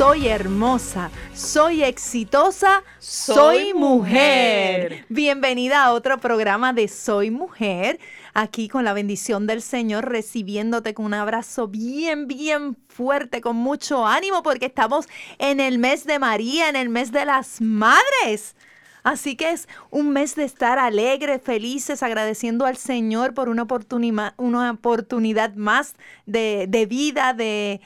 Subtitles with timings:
[0.00, 5.04] soy hermosa, soy exitosa, soy, mujer.
[5.10, 8.00] Bienvenida a otro programa de Soy Mujer.
[8.32, 14.06] Aquí con la bendición del Señor, recibiéndote con un abrazo bien, bien fuerte, con mucho
[14.06, 15.06] ánimo, porque estamos
[15.38, 18.56] en el mes de María, en el mes de las madres.
[19.02, 25.54] Así que es un mes de estar alegres, felices, agradeciendo al Señor por una, oportunidad,
[25.54, 25.94] más
[26.26, 27.80] de, vida, de,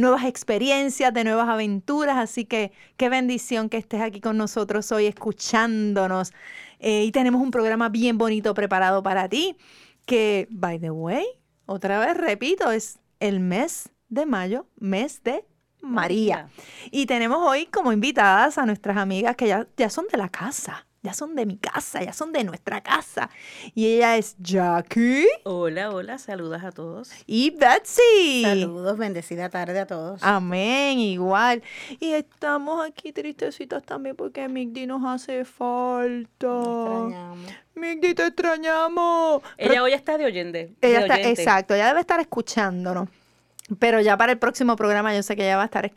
[0.00, 2.16] nuevas experiencias, de nuevas aventuras.
[2.16, 6.32] Así que qué bendición que estés aquí con nosotros hoy escuchándonos.
[6.78, 9.56] Eh, y tenemos un programa bien bonito preparado para ti,
[10.04, 11.24] que, by the way,
[11.64, 15.44] otra vez repito, es el mes de mayo, mes de
[15.86, 16.48] María.
[16.90, 20.86] Y tenemos hoy como invitadas a nuestras amigas que ya, ya son de la casa,
[21.06, 23.30] ya son de mi casa, ya son de nuestra casa.
[23.74, 25.26] Y ella es Jackie.
[25.44, 27.12] Hola, hola, saludos a todos.
[27.26, 28.42] Y Betsy.
[28.42, 30.20] Saludos, bendecida tarde a todos.
[30.24, 31.62] Amén, igual.
[32.00, 36.48] Y estamos aquí tristecitas también porque Migdi nos hace falta.
[36.48, 37.52] extrañamos.
[37.76, 39.42] Migdi, te extrañamos.
[39.58, 40.74] Ella hoy está de oyente.
[40.80, 43.08] Ella está, exacto, ella debe estar escuchándonos.
[43.80, 45.92] Pero ya para el próximo programa yo sé que ya va a estar, es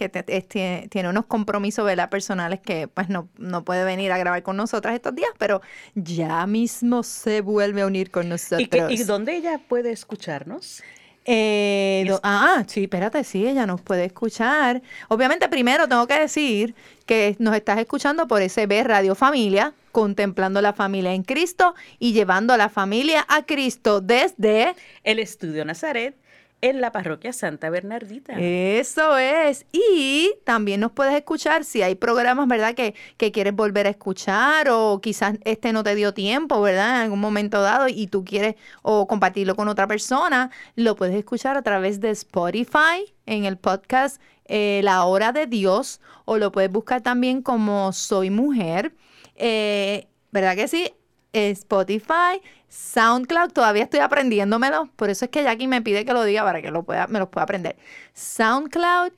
[0.45, 4.95] que tiene unos compromisos personales que pues no, no puede venir a grabar con nosotras
[4.95, 5.61] estos días, pero
[5.93, 8.91] ya mismo se vuelve a unir con nosotros.
[8.91, 10.81] ¿Y, dónde ella puede escucharnos?
[11.25, 14.81] Eh, ah, sí, espérate, sí, ella nos puede escuchar.
[15.09, 16.73] Obviamente, primero tengo que decir
[17.05, 22.51] que nos estás escuchando por SB Radio Familia, contemplando la familia en Cristo y llevando
[22.51, 26.15] a la familia a Cristo desde el Estudio Nazaret
[26.61, 28.33] en la parroquia Santa Bernardita.
[28.37, 29.65] Eso es.
[29.71, 32.73] Y también nos puedes escuchar si hay programas, ¿verdad?
[32.73, 36.95] Que, que quieres volver a escuchar o quizás este no te dio tiempo, ¿verdad?
[36.95, 41.57] En algún momento dado y tú quieres o compartirlo con otra persona, lo puedes escuchar
[41.57, 46.71] a través de Spotify en el podcast eh, La Hora de Dios o lo puedes
[46.71, 48.93] buscar también como Soy Mujer.
[49.35, 50.91] Eh, ¿Verdad que sí?
[51.33, 56.43] Spotify, SoundCloud, todavía estoy aprendiéndomelo, por eso es que Jackie me pide que lo diga
[56.43, 57.75] para que lo pueda, me los pueda aprender.
[58.13, 59.11] SoundCloud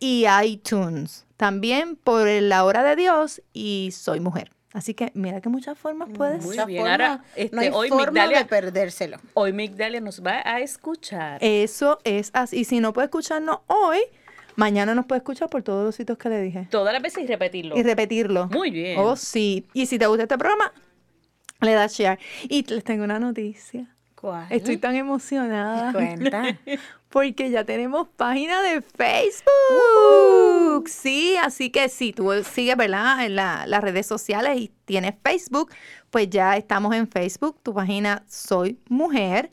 [0.00, 4.50] y iTunes, también por la hora de Dios y soy mujer.
[4.74, 6.44] Así que mira que muchas formas puedes.
[6.44, 9.18] Muy bien, ahora este, no hay hoy forma Migdalia, de perdérselo.
[9.34, 11.38] Hoy Migdalia nos va a escuchar.
[11.40, 12.58] Eso es así.
[12.58, 14.00] Y si no puede escucharnos hoy,
[14.56, 16.66] mañana nos puede escuchar por todos los sitios que le dije.
[16.72, 17.76] Todas las veces y repetirlo.
[17.76, 18.48] Y repetirlo.
[18.48, 18.98] Muy bien.
[18.98, 19.64] Oh, sí.
[19.74, 20.72] Y si te gusta este programa,
[21.64, 22.18] le das share.
[22.48, 23.88] Y les tengo una noticia.
[24.14, 24.46] ¿Cuál?
[24.50, 25.92] Estoy tan emocionada.
[25.92, 26.58] Cuenta.
[27.08, 29.44] Porque ya tenemos página de Facebook.
[30.88, 33.24] Sí, así que si tú sigues, ¿verdad?
[33.24, 35.70] En las redes sociales y tienes Facebook,
[36.10, 37.60] pues ya estamos en Facebook.
[37.62, 39.52] Tu página Soy Mujer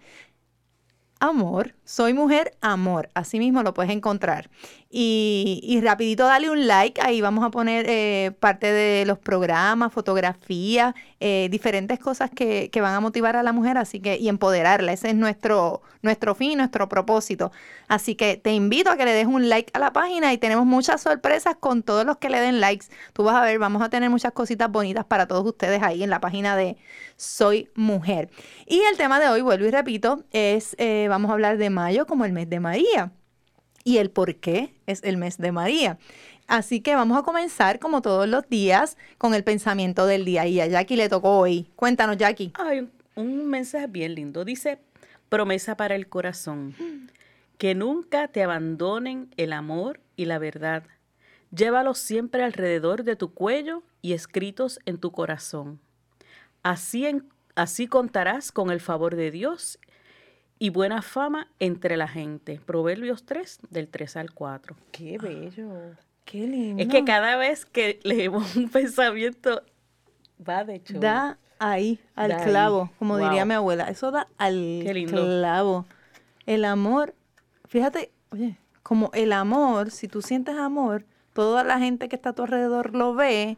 [1.22, 3.10] amor, soy mujer, amor.
[3.14, 4.50] Así mismo lo puedes encontrar.
[4.94, 10.94] Y, rapidito dale un like, ahí vamos a poner eh, parte de los programas, fotografías,
[11.22, 14.91] eh, diferentes cosas que, que, van a motivar a la mujer así que, y empoderarla.
[14.91, 17.53] Ese es nuestro, nuestro fin, nuestro propósito.
[17.88, 20.66] Así que te invito a que le des un like a la página y tenemos
[20.66, 22.88] muchas sorpresas con todos los que le den likes.
[23.13, 26.09] Tú vas a ver, vamos a tener muchas cositas bonitas para todos ustedes ahí en
[26.09, 26.75] la página de
[27.16, 28.30] Soy Mujer.
[28.68, 32.06] Y el tema de hoy, vuelvo y repito, es, eh, vamos a hablar de mayo
[32.06, 33.13] como el mes de María
[33.84, 35.97] y el por qué es el mes de María.
[36.47, 40.46] Así que vamos a comenzar como todos los días con el pensamiento del día.
[40.47, 41.69] Y a Jackie le tocó hoy.
[41.75, 42.52] Cuéntanos, Jackie.
[42.56, 44.44] Hay un mensaje bien lindo.
[44.44, 44.80] Dice,
[45.30, 46.75] promesa para el corazón.
[47.58, 50.84] Que nunca te abandonen el amor y la verdad.
[51.56, 55.80] Llévalos siempre alrededor de tu cuello y escritos en tu corazón.
[56.63, 57.06] Así,
[57.56, 59.80] así contarás con el favor de Dios
[60.62, 62.62] y buena fama entre la gente.
[62.63, 64.75] Proverbios 3, del 3 al 4.
[64.92, 65.96] Qué bello.
[66.24, 66.84] Qué lindo.
[66.84, 69.63] Es que cada vez que leemos un pensamiento,
[70.48, 71.00] va de hecho.
[71.00, 73.90] Da ahí, al clavo, como diría mi abuela.
[73.90, 75.88] Eso da al clavo.
[76.46, 77.16] El amor,
[77.66, 82.34] fíjate, oye, como el amor, si tú sientes amor, toda la gente que está a
[82.34, 83.57] tu alrededor lo ve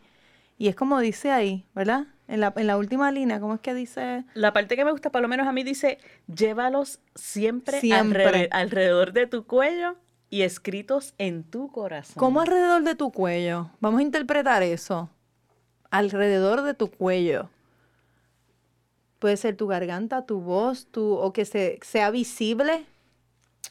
[0.58, 2.08] y es como dice ahí, ¿verdad?
[2.34, 4.24] En la, en la última línea, ¿cómo es que dice?
[4.34, 7.80] La parte que me gusta, por lo menos a mí, dice, llévalos siempre,
[8.50, 9.98] Alrededor, de tu cuello
[10.32, 12.16] y escritos en tu corazón.
[12.18, 13.70] ¿Cómo alrededor de tu cuello?
[13.82, 15.12] Vamos a interpretar eso.
[15.92, 17.52] Alrededor de tu cuello.
[19.20, 22.88] Puede ser tu garganta, tu voz, tu, o que se, sea visible.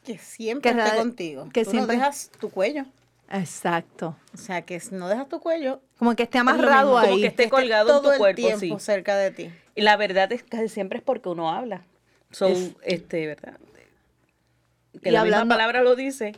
[0.04, 1.48] Que siempre Que esté contigo.
[1.52, 2.84] que Tú siempre- no dejas tu cuello.
[3.28, 4.14] Exacto.
[4.34, 7.20] O sea, que si no dejas tu cuello, Como que esté amarrado mismo, como ahí.
[7.20, 8.84] que esté colgado en todo tu el cuerpo, tiempo sí.
[8.84, 9.50] cerca de ti.
[9.76, 11.82] Y la verdad es que siempre es porque uno habla.
[12.32, 13.56] So, Es- este, ¿verdad?
[15.00, 16.32] Que Y la hablando- misma palabra lo dice,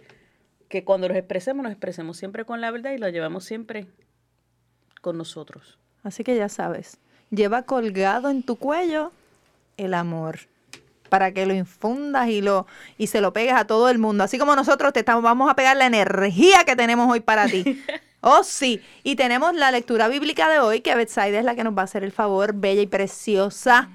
[0.68, 3.86] que cuando nos expresemos, nos expresemos siempre con la verdad y lo llevamos siempre
[5.00, 5.78] con nosotros.
[6.02, 6.98] Así que ya sabes,
[7.30, 9.12] lleva colgado en tu cuello
[9.78, 10.40] el amor
[11.08, 12.66] para que lo infundas y lo
[12.98, 15.54] y se lo pegues a todo el mundo, así como nosotros te estamos vamos a
[15.56, 17.64] pegar la energía que tenemos hoy para ti.
[18.26, 18.80] Oh, sí.
[19.02, 21.84] Y tenemos la lectura bíblica de hoy, que Betsaida es la que nos va a
[21.84, 23.90] hacer el favor, bella y preciosa.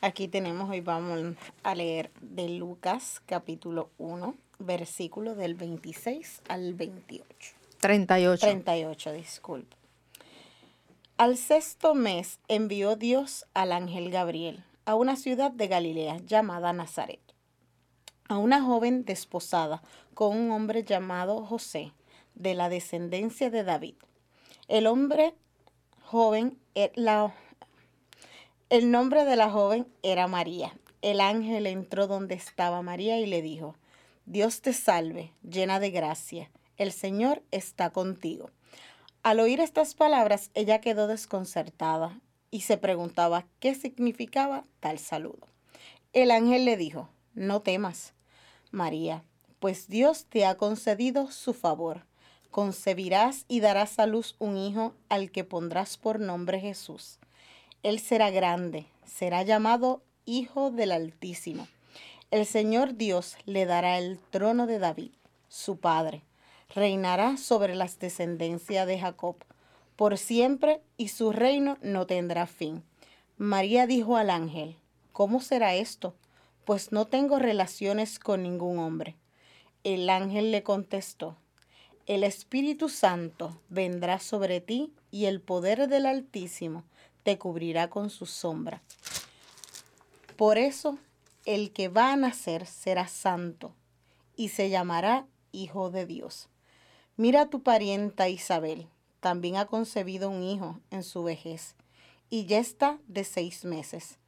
[0.00, 1.34] Aquí tenemos, hoy vamos
[1.64, 7.26] a leer de Lucas capítulo 1, versículo del 26 al 28.
[7.80, 8.40] 38.
[8.40, 9.76] 38, disculpe.
[11.16, 17.18] Al sexto mes envió Dios al ángel Gabriel a una ciudad de Galilea llamada Nazaret,
[18.28, 19.82] a una joven desposada
[20.14, 21.90] con un hombre llamado José,
[22.36, 23.96] de la descendencia de David.
[24.68, 25.34] El hombre
[26.04, 27.34] joven, eh, la-
[28.70, 30.72] el nombre de la joven era María.
[31.02, 33.74] El ángel entró donde estaba María y le dijo,
[34.24, 38.50] Dios te salve, llena de gracia, el Señor está contigo.
[39.22, 45.46] Al oír estas palabras, ella quedó desconcertada y se preguntaba qué significaba tal saludo.
[46.12, 48.14] El ángel le dijo, no temas,
[48.70, 49.22] María,
[49.58, 52.04] pues Dios te ha concedido su favor.
[52.56, 57.18] Concebirás y darás a luz un hijo al que pondrás por nombre Jesús.
[57.82, 61.68] Él será grande, será llamado Hijo del Altísimo.
[62.30, 65.10] El Señor Dios le dará el trono de David,
[65.50, 66.22] su padre.
[66.74, 69.36] Reinará sobre las descendencias de Jacob
[69.94, 72.82] por siempre y su reino no tendrá fin.
[73.36, 74.78] María dijo al ángel,
[75.12, 76.14] ¿cómo será esto?
[76.64, 79.14] Pues no tengo relaciones con ningún hombre.
[79.84, 81.36] El ángel le contestó,
[82.06, 86.84] el Espíritu Santo vendrá sobre ti y el poder del Altísimo
[87.24, 88.80] te cubrirá con su sombra.
[90.36, 90.98] Por eso
[91.44, 93.74] el que va a nacer será santo
[94.36, 96.48] y se llamará Hijo de Dios.
[97.16, 98.86] Mira tu parienta Isabel,
[99.18, 101.74] también ha concebido un hijo en su vejez
[102.30, 104.18] y ya está de seis meses,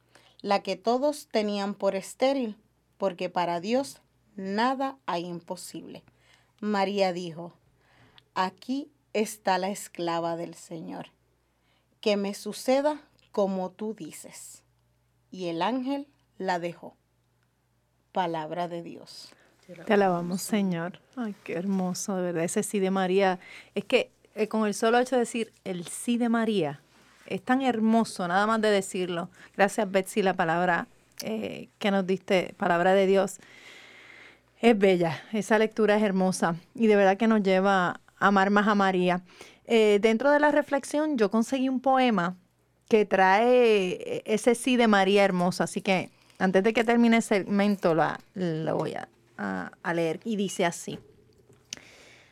[0.41, 2.57] la que todos tenían por estéril,
[2.97, 4.01] porque para Dios
[4.35, 6.03] nada hay imposible.
[6.59, 7.53] María dijo,
[8.43, 11.07] aquí está la esclava del Señor,
[11.99, 13.01] que me suceda
[13.31, 14.63] como tú dices.
[15.29, 16.07] Y el ángel
[16.37, 16.95] la dejó.
[18.11, 19.33] Palabra de Dios.
[19.85, 20.99] Te alabamos, Señor.
[21.15, 22.43] Ay, qué hermoso, de verdad.
[22.43, 23.39] Ese sí de María.
[23.75, 26.81] Es que eh, con el solo hecho de decir el sí de María,
[27.27, 29.29] es tan hermoso, nada más de decirlo.
[29.55, 30.87] Gracias, Betsy, la palabra
[31.21, 33.37] eh, que nos diste, palabra de Dios.
[34.59, 38.75] Es bella, esa lectura es hermosa y de verdad que nos lleva amar más a
[38.75, 39.23] María.
[39.65, 42.35] Eh, dentro de la reflexión, yo conseguí un poema
[42.87, 47.23] que trae eh, ese sí de María hermosa, así que antes de que termine el
[47.23, 50.19] segmento, lo voy a- a leer.
[50.23, 50.99] Y dice así.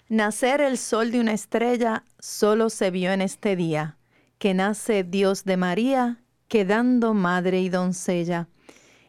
[0.10, 3.98] Nacer el sol de una estrella solo se vio en este día,
[4.40, 8.48] que nace Dios de María, quedando madre y doncella.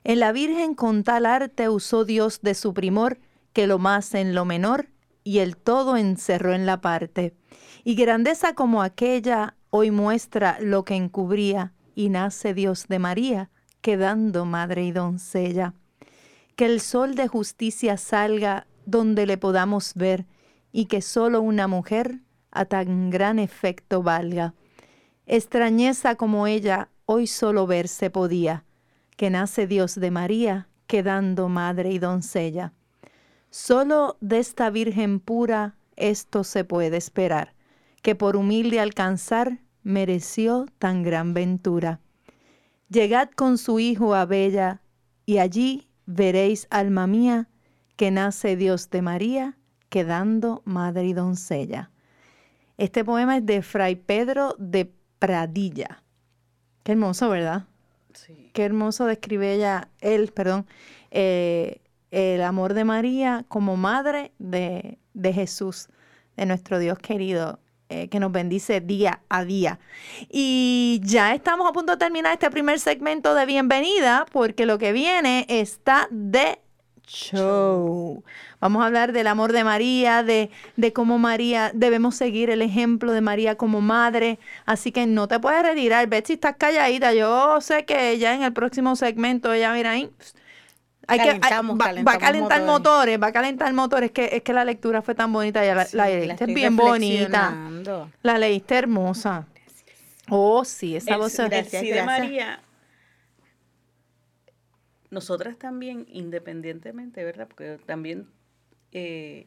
[0.02, 3.18] En la Virgen con tal arte usó Dios de su primor,
[3.52, 4.88] que lo más en lo menor,
[5.28, 7.34] y el todo encerró en la parte.
[7.84, 13.50] Y grandeza como aquella hoy muestra lo que encubría, y nace Dios de María,
[13.82, 15.74] quedando madre y doncella.
[16.56, 20.24] Que el sol de justicia salga donde le podamos ver,
[20.72, 22.20] y que solo una mujer
[22.50, 24.54] a tan gran efecto valga.
[25.26, 28.64] Extrañeza como ella hoy solo verse podía,
[29.18, 32.72] que nace Dios de María, quedando madre y doncella.
[33.50, 37.54] Solo de esta Virgen pura esto se puede esperar,
[38.02, 42.00] que por humilde alcanzar mereció tan gran ventura.
[42.88, 44.82] Llegad con su Hijo a Bella,
[45.26, 47.48] y allí veréis, alma mía,
[47.96, 51.90] que nace Dios de María, quedando madre y doncella.
[52.76, 56.02] Este poema es de Fray Pedro de Pradilla.
[56.84, 57.66] Qué hermoso, ¿verdad?
[58.14, 58.50] Sí.
[58.54, 60.66] Qué hermoso describe ella, él, perdón,
[61.10, 65.88] eh, el amor de María como madre de, de Jesús,
[66.36, 67.58] de nuestro Dios querido,
[67.90, 69.78] eh, que nos bendice día a día.
[70.28, 74.92] Y ya estamos a punto de terminar este primer segmento de bienvenida, porque lo que
[74.92, 76.60] viene está de
[77.08, 78.22] show.
[78.60, 83.12] Vamos a hablar del amor de María, de, de cómo María, debemos seguir el ejemplo
[83.12, 84.38] de María como madre.
[84.66, 86.06] Así que no te puedes retirar.
[86.08, 87.14] Betsy, estás calladita.
[87.14, 90.10] Yo sé que ya en el próximo segmento, ella mira ahí.
[91.10, 92.66] Hay que, hay- va, va a calentar motores.
[92.66, 94.08] motores, va a calentar motores.
[94.08, 95.64] Es que, es que la lectura fue tan bonita.
[95.64, 97.56] Ya la, Sí, la la leíste estoy bien bonita.
[98.22, 99.46] La leíste hermosa.
[100.28, 101.38] Oh, sí, esa El, voz.
[101.38, 102.02] el Gracias, sí de.
[102.02, 102.60] María,
[105.10, 107.48] nosotras también, independientemente, ¿verdad?
[107.48, 108.28] Porque también
[108.92, 109.46] eh,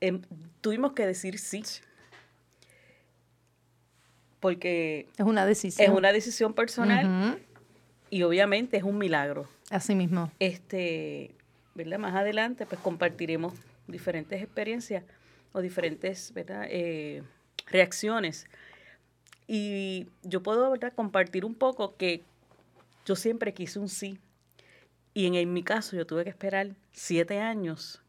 [0.00, 0.20] em,
[0.60, 1.62] tuvimos que decir sí.
[4.40, 5.90] Porque Es una decisión.
[5.90, 7.38] es una decisión personal Ujú,
[8.10, 9.48] y obviamente es un milagro.
[9.70, 10.30] Así mismo.
[10.38, 11.32] Este,
[11.74, 11.98] ¿verdad?
[11.98, 13.52] Más adelante, pues compartiremos
[13.88, 15.04] diferentes experiencias
[15.52, 16.66] o diferentes, ¿verdad?
[16.68, 17.22] Eh,
[17.66, 18.46] reacciones.
[19.48, 20.92] Y yo puedo, ¿verdad?
[20.94, 22.22] Compartir un poco que
[23.04, 24.18] yo siempre quise un sí.
[25.14, 28.02] Y en, en mi caso yo tuve que esperar siete años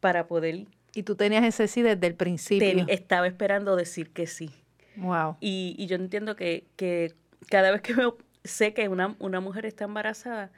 [0.00, 2.66] para poder, Y tú tenías ese sí desde el principio.
[2.68, 4.50] ten- estaba esperando decir que sí.
[4.96, 5.36] Wow.
[5.40, 7.14] Y, y yo entiendo que, que
[7.48, 10.50] cada vez que veo, sé que una, una mujer está embarazada,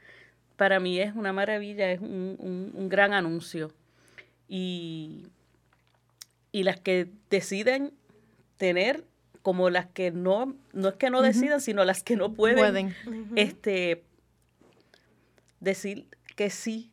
[0.57, 3.73] para mí es una maravilla, es un, un- un gran anuncio.
[4.49, 5.27] Y,
[6.53, 7.93] y las que deciden
[8.57, 9.05] tener,
[9.43, 12.95] como las que no, no es que no decidan, sino las que no pueden, Pueden.
[13.37, 14.03] este
[15.61, 16.91] decir que sí,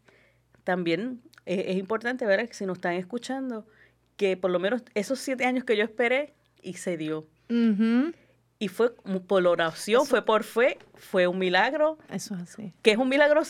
[0.63, 3.65] también es, es importante ver que si nos están escuchando,
[4.17, 7.25] que por lo menos esos siete años que yo esperé y se dio.
[7.49, 8.13] Ujú.
[8.61, 8.93] Y fue
[9.27, 12.71] por oración, fue por fe, fue un milagro, Eso es así.
[12.83, 13.41] que es un milagro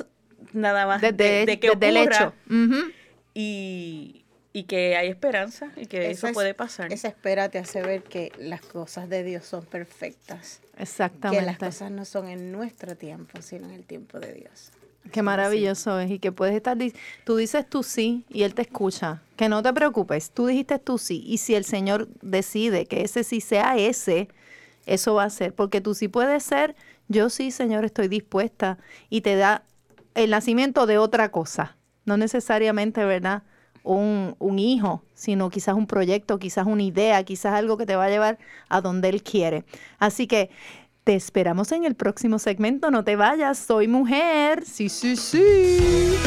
[0.53, 2.33] nada más de, Desde, de que desde el ocurra hecho.
[3.33, 6.91] Y, y que hay esperanza y que eso Esa puede pasar.
[6.91, 10.59] Esa espera te hace ver que las cosas de Dios son perfectas.
[10.61, 11.57] Que las Exactamente.
[11.57, 14.71] cosas no son en nuestro tiempo, sino en el tiempo de Dios.
[15.11, 16.11] Qué maravilloso es.
[16.11, 16.77] Y que puedes estar.
[16.77, 16.93] di-
[17.25, 19.21] Tú dices tú sí y Él te escucha.
[19.35, 20.31] Que no te preocupes.
[20.31, 21.23] Tú dijiste tú sí.
[21.25, 24.27] Y si el Señor decide que ese sí sea ese,
[24.85, 25.53] eso va a ser.
[25.53, 26.75] Porque tú sí puedes ser.
[27.07, 28.77] Yo sí, Señor, estoy dispuesta.
[29.09, 29.63] Y te da
[30.15, 31.77] el nacimiento de otra cosa.
[32.05, 33.43] No necesariamente, ¿verdad?
[33.83, 38.05] Un, un hijo, sino quizás un proyecto, quizás una idea, quizás algo que te va
[38.05, 38.37] a llevar
[38.69, 39.65] a donde Él quiere.
[39.97, 40.49] Así que
[41.03, 42.91] te esperamos en el próximo segmento.
[42.91, 44.63] No te vayas, soy mujer.
[44.65, 46.17] Sí, sí, sí.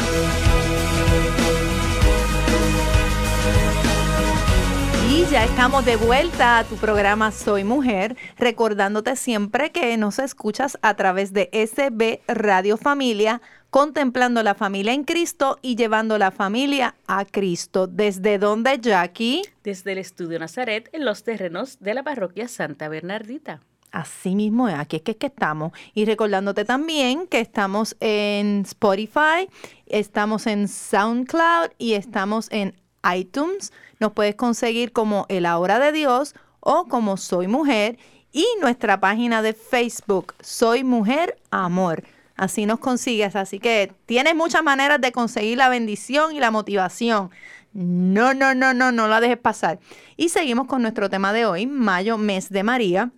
[5.25, 10.77] Y ya estamos de vuelta a tu programa Soy Mujer, recordándote siempre que nos escuchas
[10.81, 16.95] a través de SB Radio Familia, contemplando la familia en Cristo y llevando la familia
[17.07, 17.87] a Cristo.
[17.87, 19.41] ¿Desde dónde, Jackie?
[19.63, 23.61] Desde el Estudio Nazaret en los terrenos de la parroquia Santa Bernardita.
[23.91, 25.71] Así mismo es, aquí es que, es que estamos.
[25.93, 29.49] Y recordándote también que estamos en Spotify,
[29.87, 32.75] estamos en SoundCloud y estamos en
[33.13, 33.71] iTunes.
[33.99, 37.97] Nos puedes conseguir como El Ahora de Dios o como Soy Mujer
[38.31, 42.03] y nuestra página de Facebook, Soy Mujer Amor.
[42.35, 43.35] Así nos consigues.
[43.35, 47.29] Así que tienes muchas maneras de conseguir la bendición y la motivación.
[47.73, 49.79] No, no, no, no, no la dejes pasar.
[50.17, 53.11] Y seguimos con nuestro tema de hoy, mayo, mes de María.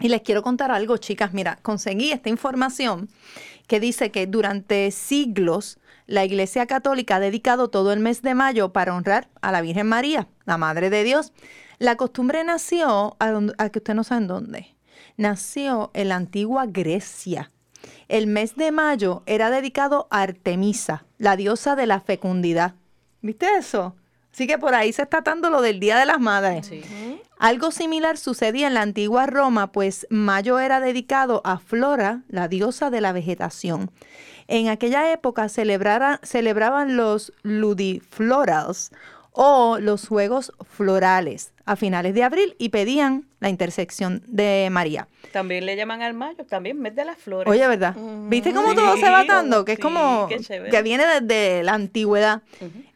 [0.00, 1.32] Y les quiero contar algo, chicas.
[1.32, 3.08] Mira, conseguí esta información
[3.66, 8.72] que dice que durante siglos la Iglesia Católica ha dedicado todo el mes de mayo
[8.72, 11.32] para honrar a la Virgen María, la Madre de Dios.
[11.78, 14.74] La costumbre nació, a, donde- a que ustedes no saben dónde,
[15.16, 17.50] nació en la antigua Grecia.
[18.08, 22.74] El mes de mayo era dedicado a Artemisa, la diosa de la fecundidad.
[23.22, 23.96] ¿Viste eso?
[24.32, 26.70] Así que por ahí se está dando lo del Día de las Madres.
[27.38, 32.90] Algo similar sucedía en la antigua Roma, pues mayo era dedicado a Flora, la diosa
[32.90, 33.90] de la vegetación.
[34.48, 38.90] En aquella época celebrara- celebraban los ludiflorals
[39.32, 45.08] o los juegos florales a finales de abril y pedían la intersección de María.
[45.32, 47.50] También le llaman al mayo, también mes de las flores.
[47.50, 47.96] Oye, ¿verdad?
[48.28, 49.64] ¿Viste cómo Sí, todo se va dando?
[49.64, 52.42] Que es como que viene desde la antigüedad.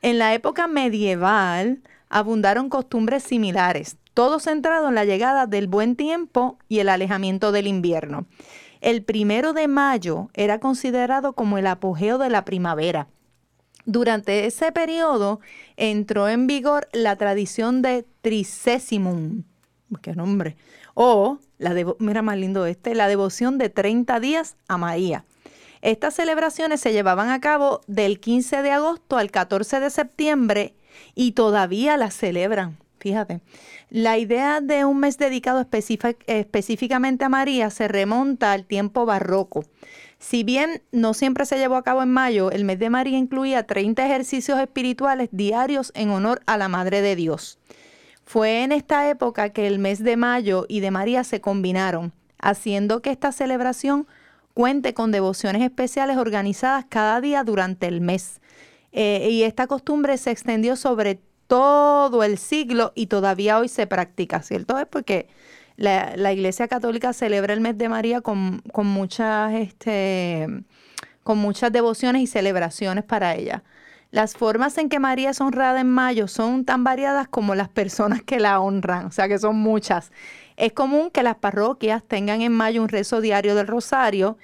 [0.02, 1.78] En la época medieval
[2.08, 7.66] abundaron costumbres similares, todo centrado en la llegada del buen tiempo y el alejamiento del
[7.66, 8.26] invierno.
[8.80, 13.08] El primero de mayo era considerado como el apogeo de la primavera.
[13.84, 15.40] Durante ese periodo
[15.76, 19.44] entró en vigor la tradición de Tricesimum,
[20.02, 20.56] qué nombre,
[20.94, 25.24] o, la devo- mira más lindo este, la devoción de 30 días a María.
[25.80, 30.74] Estas celebraciones se llevaban a cabo del 15 de agosto al 14 de septiembre
[31.14, 32.76] y todavía las celebran.
[32.98, 33.40] Fíjate,
[33.90, 39.64] la idea de un mes dedicado específic- específicamente a María se remonta al tiempo barroco.
[40.18, 43.66] Si bien no siempre se llevó a cabo en mayo, el mes de María incluía
[43.66, 47.58] 30 ejercicios espirituales diarios en honor a la Madre de Dios.
[48.24, 53.00] Fue en esta época que el mes de mayo y de María se combinaron, haciendo
[53.00, 54.06] que esta celebración
[54.54, 58.40] cuente con devociones especiales organizadas cada día durante el mes.
[58.90, 64.42] Eh, y esta costumbre se extendió sobre todo el siglo y todavía hoy se practica,
[64.42, 64.78] ¿cierto?
[64.78, 65.28] Es porque
[65.76, 70.46] la, Iglesia Católica celebra el mes de María con, muchas, este,
[71.24, 73.64] con muchas devociones y celebraciones para ella.
[74.10, 78.22] Las formas en que María es honrada en mayo son tan variadas como las personas
[78.22, 80.12] que la honran, o sea que son muchas.
[80.56, 84.38] Es común que las parroquias tengan en mayo un rezo diario del rosario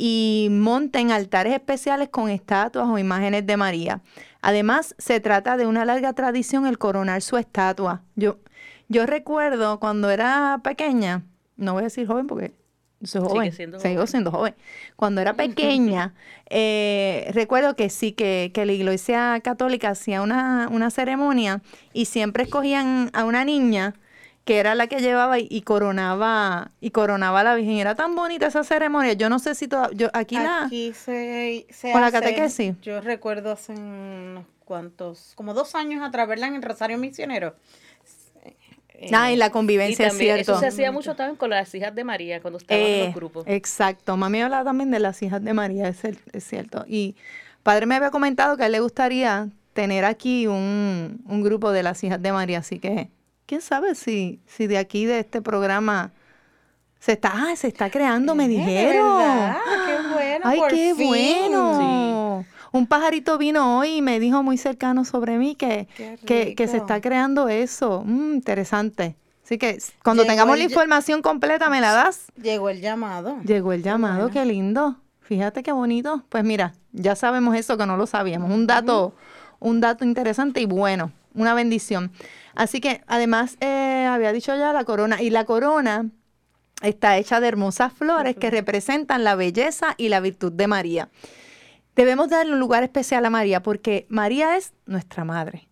[0.00, 4.00] y monten altares especiales con estatuas o imágenes de María.
[4.40, 8.02] Además, se trata de una larga tradición el coronar su estatua.
[8.14, 8.38] Yo,
[8.88, 11.24] yo recuerdo cuando era pequeña,
[11.56, 12.52] no voy a decir joven porque
[13.02, 14.54] soy joven, sigo siendo joven.
[14.94, 16.14] Cuando era pequeña,
[16.48, 21.60] eh, recuerdo que sí, que, que, la iglesia católica hacía una, una ceremonia
[21.92, 23.94] y siempre escogían a una niña
[24.48, 27.76] que era la que llevaba y, coronaba y coronaba a la Virgen.
[27.76, 29.12] Era tan bonita esa ceremonia.
[29.12, 32.74] Yo no sé si toda, yo aquí, aquí se, se con la catequesis.
[32.80, 37.56] Yo recuerdo hace unos cuantos, como dos años atrás, verla en el Rosario Misionero.
[39.12, 40.52] ah, y la convivencia es cierto.
[40.52, 43.12] Eso se hacía mucho también con las hijas de María, cuando estaban en los eh,
[43.14, 43.44] grupos.
[43.46, 44.16] Exacto.
[44.16, 46.86] Mami hablaba también de las hijas de María, es, es cierto.
[46.88, 47.16] Y
[47.62, 51.82] padre me había comentado que a él le gustaría tener aquí un, un grupo de
[51.82, 53.10] las hijas de María, así que
[53.48, 56.12] quién sabe si, si de aquí, de este programa,
[57.00, 59.22] se está, ah, se está creando, me dijeron.
[59.86, 60.44] Qué bueno.
[60.44, 62.44] Ay, qué bueno.
[62.70, 65.88] Un pajarito vino hoy y me dijo muy cercano sobre mí que,
[66.26, 68.02] que, que, se está creando eso.
[68.04, 69.16] Mm, interesante.
[69.42, 72.26] Así que cuando tengamos la información completa, ¿me la das?
[72.36, 73.38] Llegó el llamado.
[73.44, 74.98] Llegó el llamado, qué lindo.
[75.22, 76.22] Fíjate qué bonito.
[76.28, 78.50] Pues mira, ya sabemos eso que no lo sabíamos.
[78.50, 79.14] Un dato,
[79.58, 82.12] un dato interesante y bueno, una bendición.
[82.54, 86.10] Así que además eh, había dicho ya la corona y la corona
[86.82, 91.08] está hecha de hermosas flores que representan la belleza y la virtud de María.
[91.96, 95.68] Debemos darle un lugar especial a María porque María es nuestra madre,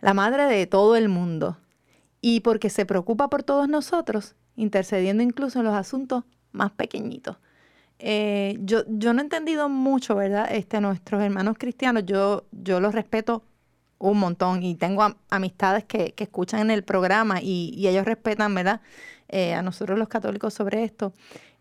[0.00, 1.58] la madre de todo el mundo
[2.20, 7.36] y porque se preocupa por todos nosotros, intercediendo incluso en los asuntos más pequeñitos.
[7.98, 10.48] Eh, yo, yo no he entendido mucho, ¿verdad?
[10.50, 13.42] Este, nuestros hermanos cristianos, yo, yo los respeto
[14.10, 18.80] un montón y tengo amistades que, escuchan en el programa y, ellos respetan, ¿verdad?
[19.28, 21.12] Eh, a nosotros los católicos sobre esto.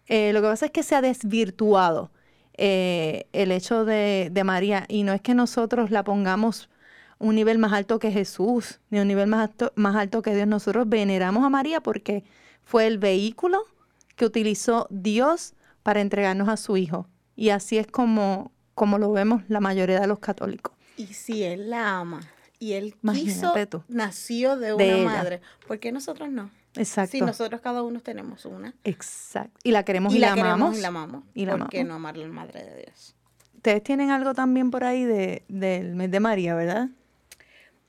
[0.08, 2.12] Eh, lo que pasa es que se ha desvirtuado
[2.58, 6.70] eh, el hecho de, María y no es que nosotros la pongamos
[7.20, 10.48] un nivel más alto que Jesús, ni un nivel más alto, más alto que Dios.
[10.48, 12.24] Nosotros veneramos a María porque
[12.64, 13.66] fue el vehículo
[14.16, 17.08] que utilizó Dios para entregarnos a su Hijo.
[17.36, 20.74] Y así es como, como lo vemos la mayoría de los católicos.
[21.02, 22.22] Y si él la ama
[22.60, 23.54] y él quiso,
[23.88, 26.52] nació de una madre, ¿por qué nosotros no?
[26.76, 27.12] Exacto.
[27.12, 28.76] Si nosotros cada uno tenemos una.
[28.84, 29.60] Exacto.
[29.64, 30.78] Y la queremos y, la, amamos.
[30.78, 31.24] Y la amamos.
[31.34, 33.16] Y la ¿Por qué no amar a la madre de Dios?
[33.56, 36.90] Ustedes tienen algo también por ahí de, del mes de María, ¿verdad?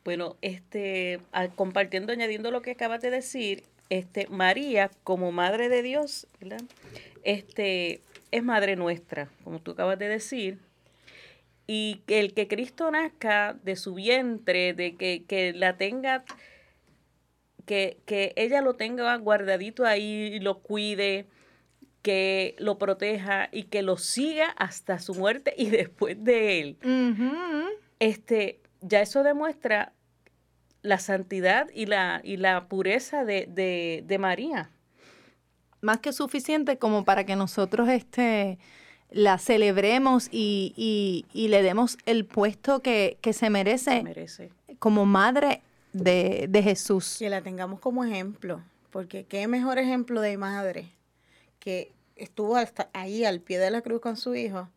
[0.05, 1.21] Bueno, este,
[1.55, 6.63] compartiendo, añadiendo lo que acabas de decir, este, María, como madre de Dios, ¿verdad?
[7.25, 10.59] Este, es madre nuestra, como tú acabas de decir,
[11.67, 16.25] y el que Cristo nazca de su vientre, de que, la tenga,
[17.67, 21.27] que, que, ella lo tenga guardadito ahí lo cuide,
[22.03, 26.77] que lo proteja y que lo siga hasta su muerte y después de él.
[28.01, 29.93] Este, ya eso demuestra
[30.83, 34.71] la santidad y la, y la pureza de, de, de María.
[35.81, 38.59] Más que suficiente como para que nosotros este,
[39.13, 44.03] la celebremos y, le demos el puesto que, se, merece
[44.79, 47.17] como madre de, Jesús.
[47.19, 50.89] Que la tengamos como ejemplo, porque qué mejor ejemplo de madre
[51.59, 54.69] que estuvo hasta ahí al pie de la cruz con su hijo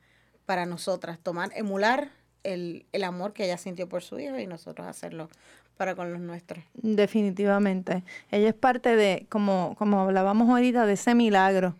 [0.45, 2.11] para nosotras, tomar, emular
[2.43, 5.29] el, el amor que ella sintió por su hijo y nosotros hacerlo
[5.77, 6.63] para con los nuestros.
[6.73, 8.03] Definitivamente.
[8.31, 11.75] Ella es parte de, como, como hablábamos ahorita, de ese milagro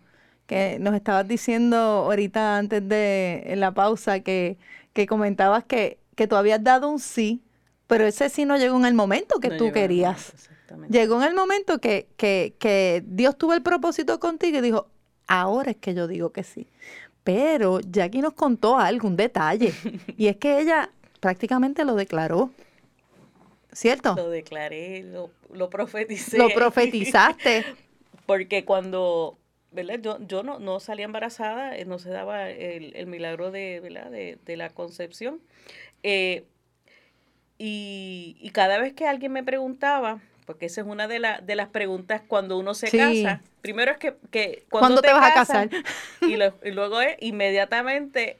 [0.47, 4.57] que nos estabas diciendo ahorita antes de la pausa que,
[4.93, 7.41] que comentabas que, que tú habías dado un sí,
[7.87, 10.33] pero ese sí no llegó en el momento que tú querías.
[10.89, 14.87] llegó en el momento que, que, que Dios tuvo el propósito contigo y dijo,
[15.27, 16.67] ahora es que yo digo que sí.
[17.23, 19.73] Pero Jackie nos contó algo, un detalle,
[20.17, 22.51] y es que ella prácticamente lo declaró.
[23.71, 24.15] ¿Cierto?
[24.15, 26.37] Lo declaré, lo, lo profeticé.
[26.37, 27.65] Lo profetizaste.
[28.25, 29.37] Porque cuando
[29.75, 29.99] ¿verdad?
[30.01, 34.09] Yo, yo no, no salía embarazada, eh, no se daba el, el milagro de, ¿verdad?
[34.11, 35.41] De, de la concepción.
[36.03, 36.45] Eh,
[37.57, 41.55] y, y cada vez que alguien me preguntaba, porque esa es una de, la- de
[41.55, 42.97] las preguntas cuando uno se Sí.
[42.97, 45.69] casa, primero es que, que ¿Cuándo te vas a casar?
[46.21, 48.37] Y, lo- y luego es inmediatamente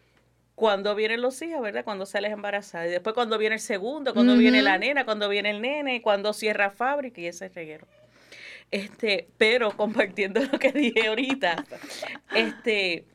[0.56, 1.84] cuando vienen los hijos, ¿verdad?
[1.84, 2.88] Cuando sales embarazada.
[2.88, 6.34] Y después cuando viene el segundo, cuando viene la nena, cuando viene el nene, cuando
[6.34, 7.88] cierra fábrica y ese reguero.
[8.72, 11.66] Este, pero compartiendo lo que dije ahorita,
[12.36, 13.06] este,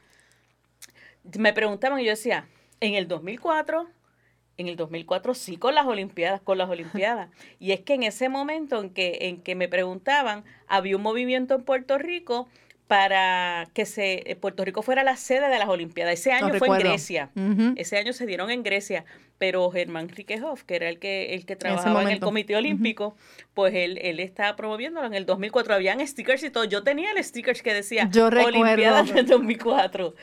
[1.38, 2.48] me preguntaban y yo decía,
[2.80, 3.88] en el 2004,
[4.56, 7.30] en el 2004 sí con las Olimpiadas, con las Olimpiadas.
[7.58, 11.54] Y es que en ese momento en que, en que me preguntaban, había un movimiento
[11.54, 12.48] en Puerto Rico
[12.90, 16.14] para que se, eh, Puerto Rico fuera la sede de las Olimpiadas.
[16.14, 16.74] Ese año fue en.
[16.88, 17.30] Grecia.
[17.76, 19.04] Ese año se dieron en Grecia,
[19.38, 22.18] pero Germán Riquejoff, que era el que, el que trabajaba en el.
[22.20, 23.14] Comité Olímpico,
[23.54, 25.72] pues él, él estaba promoviéndolo en el 2004.
[25.72, 26.64] Habían stickers y todo.
[26.64, 28.26] Yo tenía el stickers que decía Yo.
[28.26, 30.16] Olimpiadas del 2004.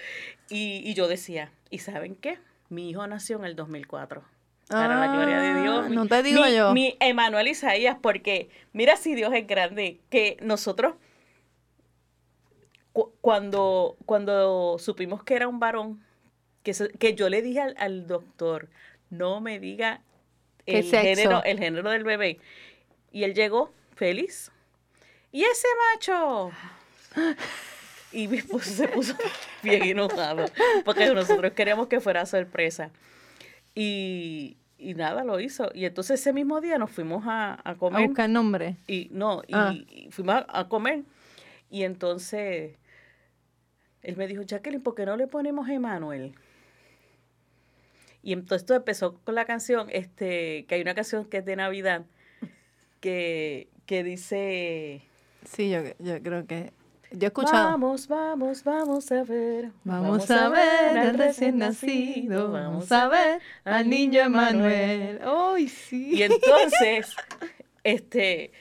[0.49, 2.37] Y, y yo decía, ¿y saben qué?
[2.67, 4.23] Mi hijo nació en el 2004.
[4.67, 5.83] Para la gloria de Dios.
[5.85, 6.73] Ah, Mi- No te digo mi, yo.
[6.73, 10.95] Mi Emanuel Isaías, porque mira si Dios es grande, que nosotros
[12.97, 16.03] cu- cuando, cuando supimos que era un varón,
[16.63, 18.69] que, se- que yo le dije al, al doctor,
[19.11, 20.01] no me diga
[20.65, 22.39] ¿Qué el género, el género del bebé.
[23.11, 24.51] Y él llegó feliz.
[25.31, 26.51] ¿Y ese macho?
[28.11, 29.13] Y mi esposo se puso
[29.63, 30.45] bien enojado,
[30.83, 32.89] porque nosotros queríamos que fuera sorpresa.
[33.75, 35.69] Y, y nada, lo hizo.
[35.73, 38.07] Y entonces ese mismo día nos fuimos a, a A comer.
[38.07, 38.75] buscar nombre.
[38.87, 39.73] Y no, y, Ah.
[39.73, 41.03] y fuimos a, a comer.
[41.69, 42.75] Y entonces
[44.07, 46.33] él me dijo, Jacqueline, ¿por qué no le ponemos Emanuel?
[48.23, 51.55] Y entonces todo empezó con la canción, este, que hay una canción que es de
[51.55, 52.05] Navidad,
[52.99, 55.07] que, que dice,
[55.47, 56.73] Sí, yo, yo creo que.
[57.11, 57.69] Yo he escuchado.
[57.69, 59.71] vamos, vamos, vamos a ver.
[59.85, 65.21] Vamos a ver al recién nacido, vamos a ver al niño Emanuel.
[65.23, 66.15] ¡Ay, sí!
[66.15, 67.15] Y entonces,
[67.83, 68.51] este,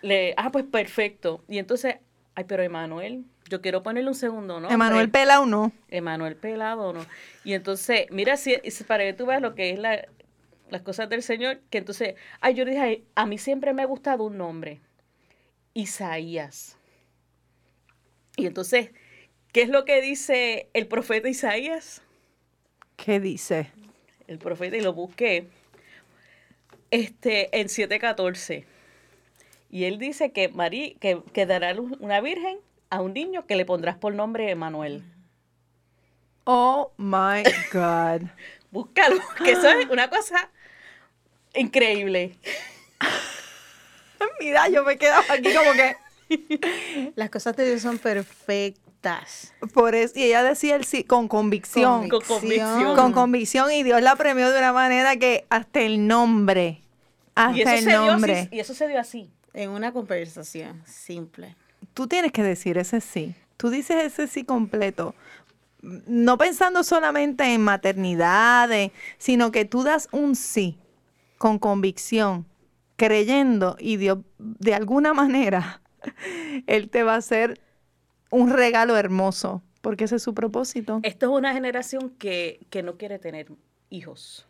[0.00, 1.44] le, ah, pues perfecto.
[1.46, 1.96] Y entonces,
[2.34, 4.70] ay, pero Emanuel, yo quiero ponerle un segundo, ¿no?
[4.70, 5.72] Emanuel Pela no.
[5.88, 7.04] Emanuel Pelado, ¿no?
[7.44, 10.06] Y entonces, mira, si, para que tú veas lo que es la,
[10.70, 13.86] las cosas del Señor, que entonces, ay, yo dije, ay, a mí siempre me ha
[13.86, 14.80] gustado un nombre,
[15.74, 16.78] Isaías.
[18.36, 18.92] Y entonces,
[19.52, 22.02] ¿qué es lo que dice el profeta Isaías?
[22.96, 23.72] ¿Qué dice?
[24.28, 25.48] El profeta, y lo busqué,
[26.92, 28.64] este, en 7.14.
[29.70, 32.58] Y él dice que, María, que, que dará luz una virgen
[32.90, 35.04] a un niño que le pondrás por nombre Emanuel.
[36.44, 38.22] Oh my God.
[38.70, 40.50] Búscalo, que eso es una cosa
[41.54, 42.36] increíble.
[44.40, 45.96] Mira, yo me quedo aquí como que.
[47.16, 49.52] Las cosas de Dios son perfectas.
[49.72, 52.08] Por eso, y ella decía el sí con convicción.
[52.08, 52.96] Con convicción.
[52.96, 56.82] Con convicción, y Dios la premió de una manera que hasta el nombre.
[57.34, 58.38] Hasta Y eso, el se dio nombre.
[58.40, 59.30] así, y eso se dio así.
[59.54, 61.56] En una conversación simple.
[61.94, 63.34] Tú tienes que decir ese sí.
[63.56, 65.14] Tú dices ese sí completo.
[65.82, 70.78] No pensando solamente en maternidad, en- sino que tú das un sí
[71.38, 72.46] con convicción,
[72.96, 75.80] creyendo y Dios, de alguna manera,
[76.66, 77.60] Él te va a hacer
[78.30, 81.00] un regalo hermoso, porque ese es su propósito.
[81.02, 83.50] Esto es una generación que, que no quiere tener
[83.88, 84.46] hijos.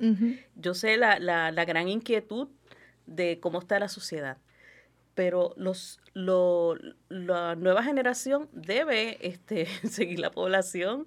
[0.57, 2.49] Yo sé la, la- la gran inquietud
[3.07, 4.37] de cómo está la sociedad,
[5.15, 6.77] pero los, lo-
[7.09, 11.07] la nueva generación debe este, seguir la población,